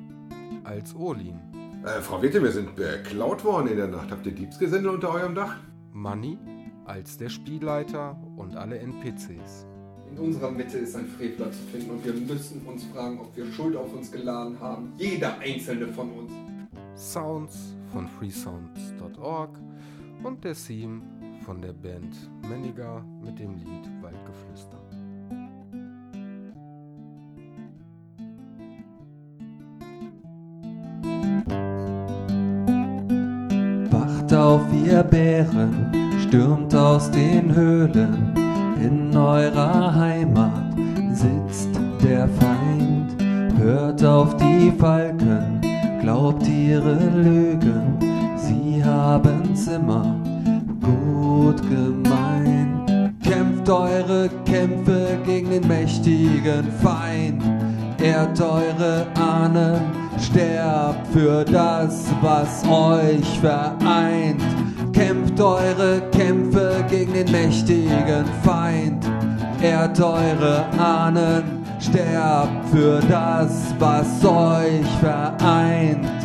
[0.65, 1.39] als Olin.
[1.85, 4.11] Äh, Frau Witte, wir sind beklaut worden in der Nacht.
[4.11, 5.57] Habt ihr Diebsgesindel unter eurem Dach?
[5.93, 6.39] Manni
[6.87, 9.68] als der Spielleiter und alle NPCs.
[10.19, 13.47] In unserer Mitte ist ein Frevler zu finden und wir müssen uns fragen, ob wir
[13.53, 14.93] Schuld auf uns geladen haben.
[14.99, 16.33] Jeder einzelne von uns.
[16.97, 19.51] Sounds von freesounds.org
[20.25, 21.03] und der Theme
[21.45, 22.17] von der Band
[22.49, 24.79] Mendiger mit dem Lied Waldgeflüster.
[33.91, 38.38] Wacht auf, ihr Bären, stürmt aus den Höhlen.
[38.81, 40.75] In eurer Heimat
[41.13, 41.71] sitzt
[42.03, 43.17] der Feind.
[43.59, 45.61] Hört auf die Falken,
[46.01, 47.99] glaubt ihre Lügen.
[48.37, 50.15] Sie haben's immer
[50.81, 53.13] gut gemeint.
[53.23, 57.43] Kämpft eure Kämpfe gegen den mächtigen Feind.
[58.01, 59.81] Ehrt eure Ahnen,
[60.21, 64.48] sterbt für das, was euch vereint.
[65.39, 69.05] Kämpft eure Kämpfe gegen den mächtigen Feind.
[69.63, 76.18] Ehrt eure Ahnen, sterbt für das, was euch vereint.